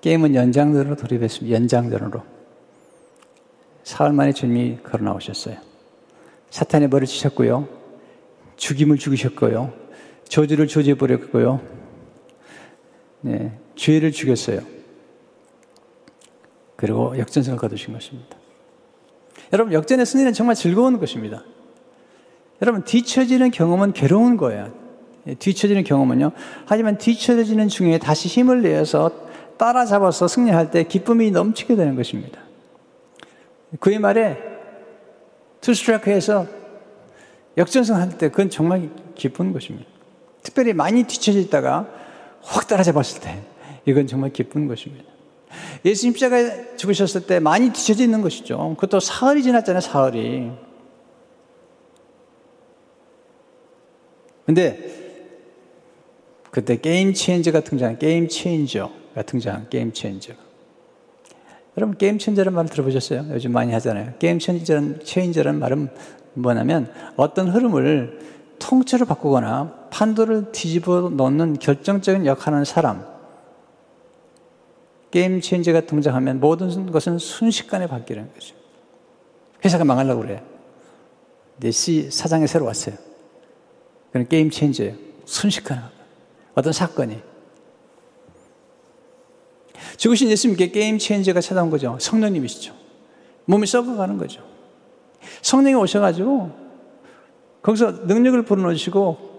게임은 0.00 0.34
연장전으로 0.34 0.96
돌입했습니다. 0.96 1.54
연장전으로. 1.56 2.22
사흘 3.84 4.12
만에 4.12 4.32
주님이 4.32 4.78
걸어 4.82 5.04
나오셨어요. 5.04 5.56
사탄의 6.50 6.88
머리를 6.88 7.06
치셨고요. 7.06 7.68
죽임을 8.56 8.98
죽이셨고요. 8.98 9.72
저주를 10.28 10.68
저주해버렸고요. 10.68 11.60
네, 13.22 13.58
죄를 13.76 14.12
죽였어요. 14.12 14.60
그리고 16.76 17.16
역전승을 17.18 17.58
거두신 17.58 17.92
것입니다. 17.92 18.36
여러분, 19.52 19.72
역전의 19.72 20.06
승리는 20.06 20.32
정말 20.32 20.54
즐거운 20.54 20.98
것입니다. 20.98 21.44
여러분, 22.62 22.84
뒤처지는 22.84 23.50
경험은 23.50 23.92
괴로운 23.92 24.36
거예요. 24.36 24.72
예, 25.26 25.34
뒤처지는 25.34 25.84
경험은요. 25.84 26.32
하지만 26.66 26.98
뒤처지는 26.98 27.68
중에 27.68 27.98
다시 27.98 28.28
힘을 28.28 28.62
내어서 28.62 29.10
따라잡아서 29.56 30.28
승리할 30.28 30.70
때 30.70 30.84
기쁨이 30.84 31.30
넘치게 31.30 31.76
되는 31.76 31.94
것입니다. 31.94 32.40
그의 33.78 33.98
말에 33.98 34.38
투스트라크에서 35.60 36.46
역전승 37.56 37.96
할 37.96 38.10
때 38.16 38.30
그건 38.30 38.48
정말 38.48 38.88
기쁜 39.14 39.52
것입니다. 39.52 39.86
특별히 40.42 40.72
많이 40.72 41.02
뒤쳐져 41.04 41.38
있다가 41.40 41.86
확 42.42 42.66
따라잡았을 42.66 43.20
때 43.20 43.42
이건 43.84 44.06
정말 44.06 44.32
기쁜 44.32 44.66
것입니다. 44.66 45.04
예수님 45.84 46.14
십자가에 46.14 46.76
죽으셨을 46.76 47.26
때 47.26 47.40
많이 47.40 47.70
뒤쳐져 47.70 48.04
있는 48.04 48.22
것이죠. 48.22 48.74
그것도 48.78 49.00
사흘이 49.00 49.42
지났잖아요, 49.42 49.80
사흘이. 49.80 50.50
근데 54.50 54.76
그때 56.50 56.76
game 56.76 57.14
changer가 57.14 57.60
등장한 57.60 58.00
game 58.00 58.26
changer가 58.26 59.22
등장한 59.24 59.68
game 59.70 59.92
changer. 59.92 60.32
여러분 61.76 61.96
game 61.96 62.18
changer라는 62.18 62.56
말 62.56 62.66
들어보셨어요? 62.66 63.26
요즘 63.30 63.52
많이 63.52 63.72
하잖아요. 63.74 64.14
game 64.18 64.40
changer라는, 64.40 65.04
changer라는 65.04 65.60
말은 65.60 65.88
뭐냐면 66.34 66.92
어떤 67.14 67.48
흐름을 67.48 68.18
통째로 68.58 69.06
바꾸거나 69.06 69.86
판도를 69.92 70.50
뒤집어 70.50 71.10
놓는 71.10 71.60
결정적인 71.60 72.26
역할을 72.26 72.54
하는 72.54 72.64
사람. 72.64 73.06
game 75.12 75.40
changer가 75.40 75.82
등장하면 75.82 76.40
모든 76.40 76.90
것은 76.90 77.18
순식간에 77.18 77.86
바뀌는 77.86 78.32
거죠. 78.34 78.56
회사가 79.64 79.84
망하려고 79.84 80.22
그래. 80.22 80.42
내 81.58 81.70
사장이 81.70 82.48
새로 82.48 82.64
왔어요. 82.64 83.09
그런 84.12 84.28
게임 84.28 84.50
체인저예요. 84.50 84.94
순식간에. 85.24 85.82
어떤 86.54 86.72
사건이. 86.72 87.20
죽으신 89.96 90.30
예수님께 90.30 90.70
게임 90.70 90.98
체인저가 90.98 91.40
찾아온 91.40 91.70
거죠. 91.70 91.96
성령님이시죠. 92.00 92.74
몸이 93.44 93.66
썩어가는 93.66 94.18
거죠. 94.18 94.42
성령이 95.42 95.74
오셔가지고 95.74 96.50
거기서 97.62 97.90
능력을 98.06 98.42
불어넣으시고 98.42 99.30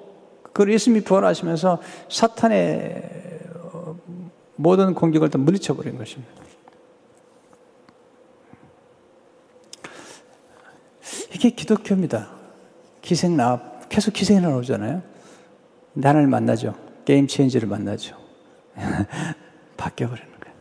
그 0.54 0.72
예수님이 0.72 1.04
부활하시면서 1.04 1.82
사탄의 2.10 3.40
모든 4.56 4.94
공격을 4.94 5.30
다 5.30 5.38
물리쳐버린 5.38 5.98
것입니다. 5.98 6.32
이게 11.34 11.50
기독교입니다. 11.50 12.30
기생 13.02 13.36
나 13.36 13.71
계속 13.92 14.14
기생이 14.14 14.40
나오잖아요. 14.40 15.04
하나님 16.02 16.30
만나죠. 16.30 16.74
게임 17.04 17.28
체인지를 17.28 17.68
만나죠. 17.68 18.16
바뀌어버리는 19.76 20.32
거예요. 20.40 20.56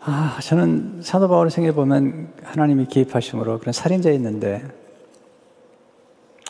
아, 0.00 0.38
저는 0.40 1.00
사도 1.02 1.28
바울을 1.28 1.50
생각해 1.50 1.74
보면 1.74 2.32
하나님이 2.44 2.86
개입하심으로 2.86 3.58
그런 3.58 3.72
살인자였는데 3.72 4.62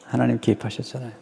하나님 0.05 0.39
개입하셨잖아요. 0.39 1.13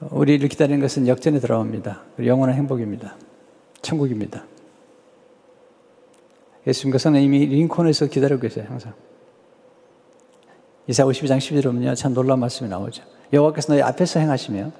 우리를 0.00 0.48
기다리는 0.48 0.80
것은 0.80 1.06
역전에 1.06 1.38
들어옵니다. 1.38 2.02
영원한 2.24 2.56
행복입니다. 2.56 3.14
천국입니다. 3.82 4.44
예수님과 6.66 6.98
선생님이 6.98 7.46
링콘에서 7.46 8.06
기다리고 8.06 8.40
계세요, 8.40 8.66
항상. 8.68 8.92
이사 10.86 11.04
52장 11.04 11.38
11절에 11.38 11.64
보면요. 11.64 11.94
참 11.94 12.14
놀라운 12.14 12.40
말씀이 12.40 12.68
나오죠. 12.68 13.02
여호와께서 13.32 13.72
너희 13.72 13.82
앞에서 13.82 14.20
행하시며 14.20 14.72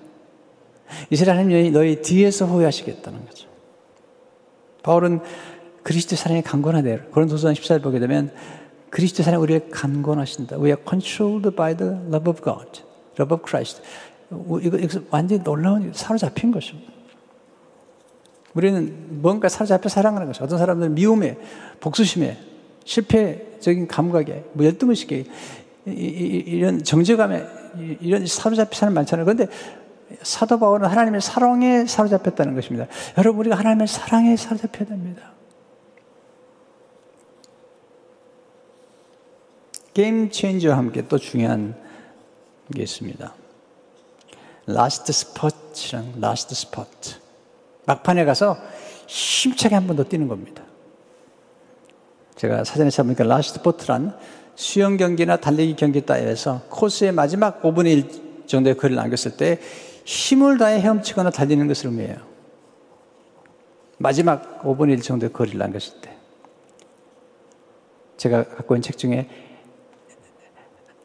이스라엘 1.11 1.39
하나님이 1.39 1.71
너희 1.71 2.03
뒤에서 2.03 2.47
호위하시겠다는 2.47 3.27
거죠. 3.27 3.49
바울은 4.83 5.21
그리스도 5.83 6.17
사랑에 6.17 6.43
강권하되 6.43 7.09
그런 7.13 7.29
도서관 7.29 7.55
14절 7.55 7.83
보게 7.83 7.99
되면 7.99 8.33
그리스도 8.91 9.23
사랑 9.23 9.41
우리를 9.41 9.71
강권하신다. 9.71 10.57
We 10.57 10.67
are 10.67 10.83
controlled 10.89 11.55
by 11.55 11.77
the 11.77 11.93
love 12.09 12.29
of 12.29 12.43
God, 12.43 12.83
love 13.19 13.35
of 13.35 13.45
Christ. 13.47 13.83
이거, 14.31 14.79
이거 14.79 15.01
완전히 15.11 15.43
놀라운 15.43 15.93
사로잡힌 15.95 16.51
것입니다. 16.51 16.93
우리는 18.55 19.23
뭔가 19.23 19.49
사로잡혀 19.49 19.89
사랑하는 19.89 20.27
것이 20.27 20.43
어떤 20.43 20.59
사람들은 20.59 20.95
미움에, 20.95 21.39
복수심에, 21.81 22.39
실패적인 22.85 23.87
감각에, 23.87 24.45
뭐 24.53 24.65
열등의식에, 24.67 25.25
이런 25.87 26.83
정죄감에, 26.83 27.47
이런 28.01 28.27
사로잡힌 28.27 28.79
사람 28.79 28.95
많잖아요. 28.95 29.25
그런데 29.25 29.47
사도 30.23 30.59
바울은 30.59 30.89
하나님의 30.89 31.21
사랑에 31.21 31.87
사로잡혔다는 31.87 32.55
것입니다. 32.55 32.87
여러분, 33.17 33.41
우리가 33.41 33.57
하나님의 33.57 33.87
사랑에 33.87 34.37
사로잡혀야 34.37 34.89
됩니다. 34.89 35.33
game 39.95 40.31
changer와 40.31 40.77
함께 40.77 41.07
또 41.07 41.19
중요한 41.19 41.75
게 42.75 42.83
있습니다. 42.83 43.35
라스트 44.67 45.13
스퍼트랑 45.13 46.15
라스트 46.21 46.55
스퍼트. 46.55 47.30
막판에 47.87 48.25
가서 48.25 48.57
힘차게 49.07 49.75
한 49.75 49.87
번 49.87 49.97
더 49.97 50.05
뛰는 50.05 50.29
겁니다. 50.29 50.63
제가 52.37 52.65
사전에 52.65 52.91
찾아보니까 52.91 53.25
라스트 53.25 53.61
스퍼트란 53.63 54.17
수영 54.55 54.97
경기나 54.97 55.37
달리기 55.37 55.77
경기 55.77 56.05
따위에서 56.05 56.63
코스의 56.71 57.13
마지막 57.13 57.63
5분의 57.63 57.87
1 58.45 58.47
정도의 58.47 58.77
거리를 58.77 58.97
남겼을 58.97 59.37
때 59.37 59.59
힘을 60.05 60.59
다해 60.59 60.81
헤엄치거나 60.81 61.31
달리는 61.31 61.67
것을 61.69 61.87
의미해요. 61.91 62.17
마지막 63.99 64.63
5분의 64.63 64.93
1 64.93 65.03
정도의 65.03 65.33
거리를 65.33 65.59
남겼을 65.59 66.01
때. 66.01 66.17
제가 68.17 68.45
갖고 68.45 68.75
있는 68.75 68.83
책 68.83 68.99
중에 68.99 69.29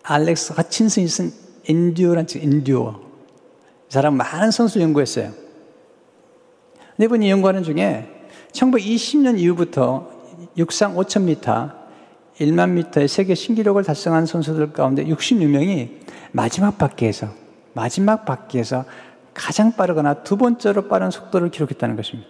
알렉스 0.04 0.54
하친슨이 0.54 1.08
쓴 1.08 1.32
인듀어란 1.68 2.28
책, 2.28 2.44
인듀어. 2.44 3.02
이 3.90 3.92
사람 3.92 4.16
많은 4.16 4.52
선수 4.52 4.80
연구했어요. 4.82 5.32
네 6.98 7.08
분이 7.08 7.30
연구하는 7.30 7.64
중에 7.64 8.10
1920년 8.52 9.38
이후부터 9.40 10.10
육상 10.58 10.96
5,000m, 10.96 11.74
1만 12.40 12.70
미터의 12.72 13.08
세계 13.08 13.36
신기록을 13.36 13.84
달성한 13.84 14.26
선수들 14.26 14.74
가운데 14.74 15.06
66명이 15.06 15.90
마지막 16.32 16.78
바퀴에서, 16.78 17.30
마지막 17.74 18.26
바퀴에서 18.26 18.86
가장 19.34 19.74
빠르거나 19.74 20.24
두 20.24 20.38
번째로 20.38 20.88
빠른 20.88 21.12
속도를 21.12 21.52
기록했다는 21.52 21.96
것입니다. 21.96 22.30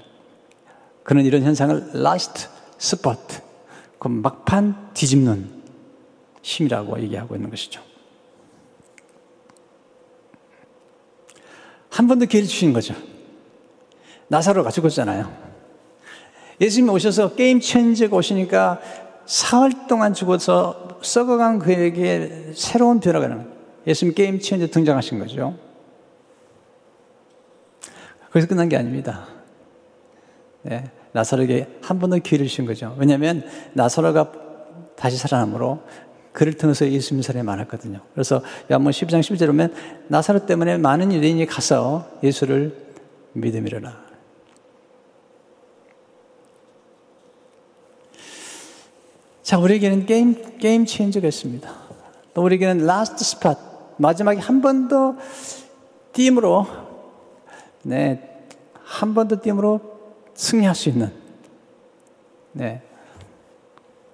그는 1.03 1.23
이런 1.25 1.43
현상을 1.43 1.91
last 1.95 2.47
spot, 2.79 3.19
그 3.99 4.07
막판 4.07 4.89
뒤집는 4.93 5.49
힘이라고 6.41 6.99
얘기하고 7.01 7.35
있는 7.35 7.49
것이죠. 7.49 7.81
한 11.89 12.07
번 12.07 12.19
더 12.19 12.25
기회를 12.25 12.47
주신 12.47 12.73
거죠. 12.73 12.93
나사로가 14.27 14.71
죽었잖아요. 14.71 15.31
예수님이 16.61 16.91
오셔서 16.91 17.35
게임 17.35 17.59
체인저가 17.59 18.15
오시니까 18.15 18.79
사흘 19.25 19.87
동안 19.87 20.13
죽어서 20.13 20.99
썩어간 21.01 21.59
그에게 21.59 22.51
새로운 22.55 22.99
변화가 22.99 23.27
나는 23.27 23.47
예수님 23.85 24.13
게임 24.15 24.39
체인저 24.39 24.67
등장하신 24.71 25.19
거죠. 25.19 25.55
그래서 28.31 28.47
끝난 28.47 28.67
게 28.69 28.75
아닙니다. 28.77 29.27
네, 30.63 30.89
나사로에게 31.11 31.79
한 31.81 31.99
번 31.99 32.09
더 32.09 32.17
기회를 32.17 32.47
주신 32.47 32.65
거죠. 32.65 32.95
왜냐하면 32.97 33.45
나사로가 33.73 34.31
다시 34.95 35.17
살아남으로 35.17 35.81
그를 36.33 36.53
통해서 36.53 36.89
예수님 36.89 37.21
사람이 37.21 37.45
많았거든요. 37.45 37.99
그래서 38.13 38.41
요한복음 38.69 38.91
12장 38.91 39.19
10절에 39.21 39.47
보면 39.47 39.73
나사로 40.07 40.45
때문에 40.45 40.77
많은 40.77 41.13
유대인이 41.13 41.45
가서 41.45 42.09
예수를 42.23 42.75
믿음이러라. 43.33 44.04
자, 49.45 49.59
우리에게는 49.59 50.07
game, 50.07 50.57
game 50.57 50.87
changer가 50.87 51.27
있습니다. 51.27 51.71
또 52.33 52.41
우리에게는 52.41 52.83
라스트 52.87 53.23
스퍼트, 53.23 53.55
마지막에 53.97 54.39
한 54.39 54.59
번더 54.59 55.17
띄임으로, 56.13 56.65
네, 57.83 58.27
한 58.73 59.13
번더 59.13 59.41
띄임으로 59.43 59.79
승리할 60.33 60.73
수 60.73 60.89
있는, 60.89 61.11
네. 62.53 62.81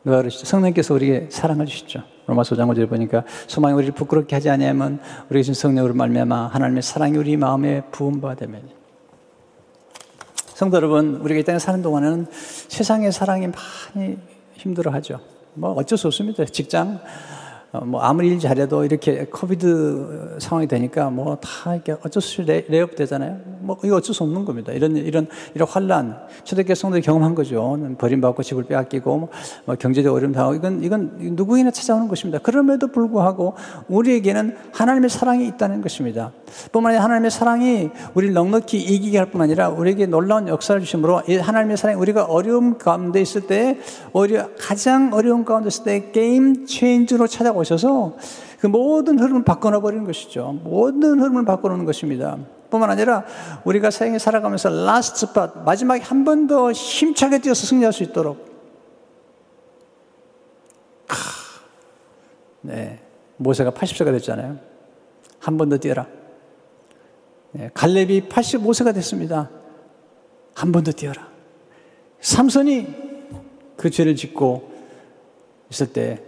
누가 0.03 0.17
그러시죠? 0.17 0.45
성령께서 0.45 0.93
우리에게 0.95 1.29
사랑을 1.31 1.65
주시죠. 1.65 2.03
로마서 2.27 2.53
5장 2.55 2.69
5절 2.69 2.89
보니까 2.89 3.23
소망이 3.47 3.73
우리를 3.73 3.93
부끄럽게 3.93 4.35
하지 4.35 4.49
아니하면 4.49 4.99
우리 5.29 5.45
주 5.45 5.53
성령으로 5.53 5.93
말미암아 5.93 6.47
하나님의 6.47 6.83
사랑이 6.83 7.17
우리 7.17 7.37
마음에 7.37 7.83
부음바 7.91 8.35
되면 8.35 8.69
성도 10.55 10.75
여러분, 10.75 11.15
우리가 11.21 11.39
이 11.39 11.43
땅에 11.45 11.57
사는 11.57 11.81
동안은 11.81 12.27
세상의 12.31 13.13
사랑이 13.13 13.47
많이 13.47 14.17
힘들어하죠. 14.61 15.19
뭐 15.55 15.71
어쩔 15.71 15.97
수 15.97 16.07
없습니다. 16.07 16.45
직장 16.45 16.93
어, 16.93 17.40
뭐 17.85 18.01
아무리 18.01 18.27
일 18.29 18.39
잘해도 18.39 18.83
이렇게 18.83 19.25
코비드 19.25 20.37
상황이 20.39 20.67
되니까 20.67 21.09
뭐 21.09 21.37
다 21.41 21.75
이렇게 21.75 21.93
어쩔 21.93 22.21
수 22.21 22.41
없이 22.41 22.43
레, 22.43 22.65
이업 22.77 22.95
되잖아요. 22.95 23.37
뭐 23.61 23.77
이거 23.83 23.95
어쩔 23.95 24.13
수 24.13 24.23
없는 24.23 24.45
겁니다. 24.45 24.71
이런 24.73 24.95
이런 24.95 25.27
이런 25.53 25.67
환란 25.67 26.17
초대교회 26.43 26.75
성도들이 26.75 27.01
경험한 27.01 27.35
거죠. 27.35 27.77
버림받고 27.97 28.43
집을 28.43 28.63
빼앗기고 28.65 29.17
뭐, 29.17 29.29
뭐 29.65 29.75
경제적 29.75 30.13
어려움 30.13 30.33
당하고 30.33 30.55
이건 30.55 30.83
이건 30.83 31.11
누구에나 31.35 31.71
찾아오는 31.71 32.07
것입니다. 32.07 32.39
그럼에도 32.39 32.87
불구하고 32.87 33.55
우리에게는 33.87 34.55
하나님의 34.73 35.09
사랑이 35.09 35.47
있다는 35.47 35.81
것입니다. 35.81 36.31
뿐만 36.71 36.91
아니라 36.91 37.03
하나님의 37.05 37.31
사랑이 37.31 37.89
우리를 38.13 38.33
넉넉히 38.33 38.79
이기게 38.79 39.17
할뿐 39.17 39.41
아니라 39.41 39.69
우리에게 39.69 40.05
놀라운 40.05 40.47
역사를 40.47 40.79
주심으로 40.81 41.21
하나님의 41.41 41.77
사랑이 41.77 41.99
우리가 41.99 42.25
어려움 42.25 42.77
가운데 42.77 43.21
있을 43.21 43.47
때 43.47 43.79
오히려 44.13 44.49
가장 44.59 45.13
어려운 45.13 45.45
가운데 45.45 45.69
있을 45.69 45.83
때 45.83 46.11
game 46.11 46.65
changer로 46.65 47.27
찾아오 47.27 47.60
오셔서 47.61 48.17
그 48.59 48.67
모든 48.67 49.19
흐름을 49.19 49.43
바꿔놔 49.43 49.79
버리는 49.79 50.03
것이죠. 50.05 50.59
모든 50.63 51.19
흐름을 51.19 51.45
바꿔놓는 51.45 51.85
것입니다. 51.85 52.37
뿐만 52.69 52.89
아니라 52.89 53.25
우리가 53.65 53.91
세상에 53.91 54.17
살아가면서 54.19 54.69
라스트 54.69 55.19
스퍼트, 55.27 55.63
마지막에 55.65 56.01
한 56.01 56.23
번 56.23 56.47
더 56.47 56.71
힘차게 56.71 57.39
뛰어서 57.39 57.65
승리할 57.67 57.91
수 57.93 58.03
있도록. 58.03 58.49
네. 62.61 62.99
모세가 63.37 63.71
80세가 63.71 64.11
됐잖아요. 64.11 64.59
한 65.39 65.57
번 65.57 65.69
더 65.69 65.77
뛰어라. 65.77 66.07
네. 67.53 67.69
갈렙이 67.73 68.29
85세가 68.29 68.93
됐습니다. 68.93 69.49
한 70.53 70.71
번 70.71 70.83
더 70.83 70.91
뛰어라. 70.91 71.27
삼손이 72.19 72.87
그 73.77 73.89
죄를 73.89 74.15
짓고 74.15 74.71
있을 75.71 75.91
때 75.91 76.21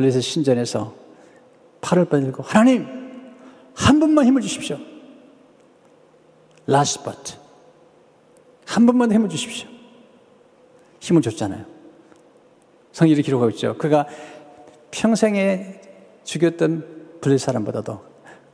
블레셋 0.00 0.22
신전에서 0.22 0.94
팔을 1.82 2.06
뻗들고 2.06 2.42
하나님 2.42 2.86
한 3.74 4.00
번만 4.00 4.24
힘을 4.26 4.40
주십시오. 4.40 4.78
라스트 6.66 7.04
스퍼트 7.04 7.34
한 8.66 8.86
번만 8.86 9.12
힘을 9.12 9.28
주십시오. 9.28 9.68
힘을 11.00 11.20
줬잖아요. 11.20 11.64
성경이 12.92 13.22
기록하고 13.22 13.50
있죠. 13.50 13.76
그가 13.76 14.06
평생에 14.90 15.80
죽였던 16.24 17.18
블레셋 17.20 17.46
사람보다도 17.46 18.00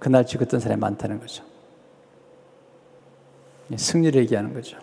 그날 0.01 0.27
죽였던 0.27 0.59
사람이 0.59 0.81
많다는 0.81 1.21
거죠. 1.21 1.45
승리를 3.75 4.21
얘기하는 4.23 4.53
거죠. 4.53 4.79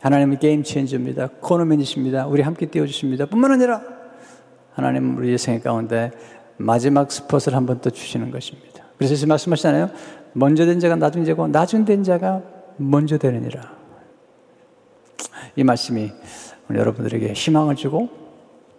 하나님은 0.00 0.38
게임 0.38 0.62
체인저입니다. 0.62 1.28
코너맨이십니다. 1.40 2.26
우리 2.26 2.42
함께 2.42 2.66
띄워주십니다. 2.66 3.26
뿐만 3.26 3.52
아니라 3.52 3.91
하나님 4.74 5.16
우리의 5.16 5.38
생애 5.38 5.58
가운데 5.60 6.10
마지막 6.56 7.10
스폿을 7.10 7.54
한 7.54 7.66
번 7.66 7.80
더 7.80 7.90
주시는 7.90 8.30
것입니다. 8.30 8.84
그래서 8.96 9.12
예수 9.14 9.26
말씀하시잖아요. 9.26 9.90
먼저 10.34 10.64
된 10.64 10.80
자가 10.80 10.96
나중 10.96 11.24
되고 11.24 11.46
나중 11.48 11.84
된 11.84 12.02
자가 12.04 12.42
먼저 12.76 13.18
되느니라. 13.18 13.72
이 15.56 15.64
말씀이 15.64 16.10
여러분들에게 16.72 17.32
희망을 17.32 17.76
주고 17.76 18.08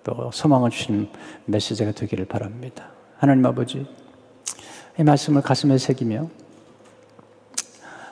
또 0.03 0.31
소망을 0.33 0.69
주시는 0.71 1.09
메시지가 1.45 1.91
되기를 1.91 2.25
바랍니다. 2.25 2.89
하나님 3.17 3.45
아버지, 3.45 3.85
이 4.99 5.03
말씀을 5.03 5.41
가슴에 5.41 5.77
새기며 5.77 6.29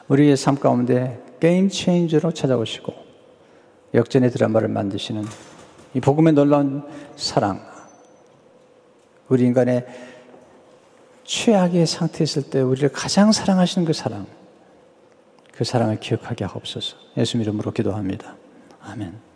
우리의 0.07 0.37
삶 0.37 0.55
가운데 0.55 1.21
게임 1.39 1.69
체인저로 1.69 2.33
찾아오시고 2.33 2.93
역전의 3.93 4.31
드라마를 4.31 4.67
만드시는 4.67 5.23
이 5.93 5.99
복음의 5.99 6.33
놀라운 6.33 6.83
사랑, 7.15 7.61
우리 9.31 9.45
인간의 9.45 9.85
최악의 11.23 11.87
상태에 11.87 12.25
있을 12.25 12.49
때 12.49 12.59
우리를 12.59 12.89
가장 12.89 13.31
사랑하시는 13.31 13.87
그 13.87 13.93
사랑, 13.93 14.27
그 15.53 15.63
사랑을 15.63 16.01
기억하게 16.01 16.43
하옵소서. 16.43 16.97
예수 17.15 17.37
이름으로 17.37 17.71
기도합니다. 17.71 18.35
아멘. 18.81 19.30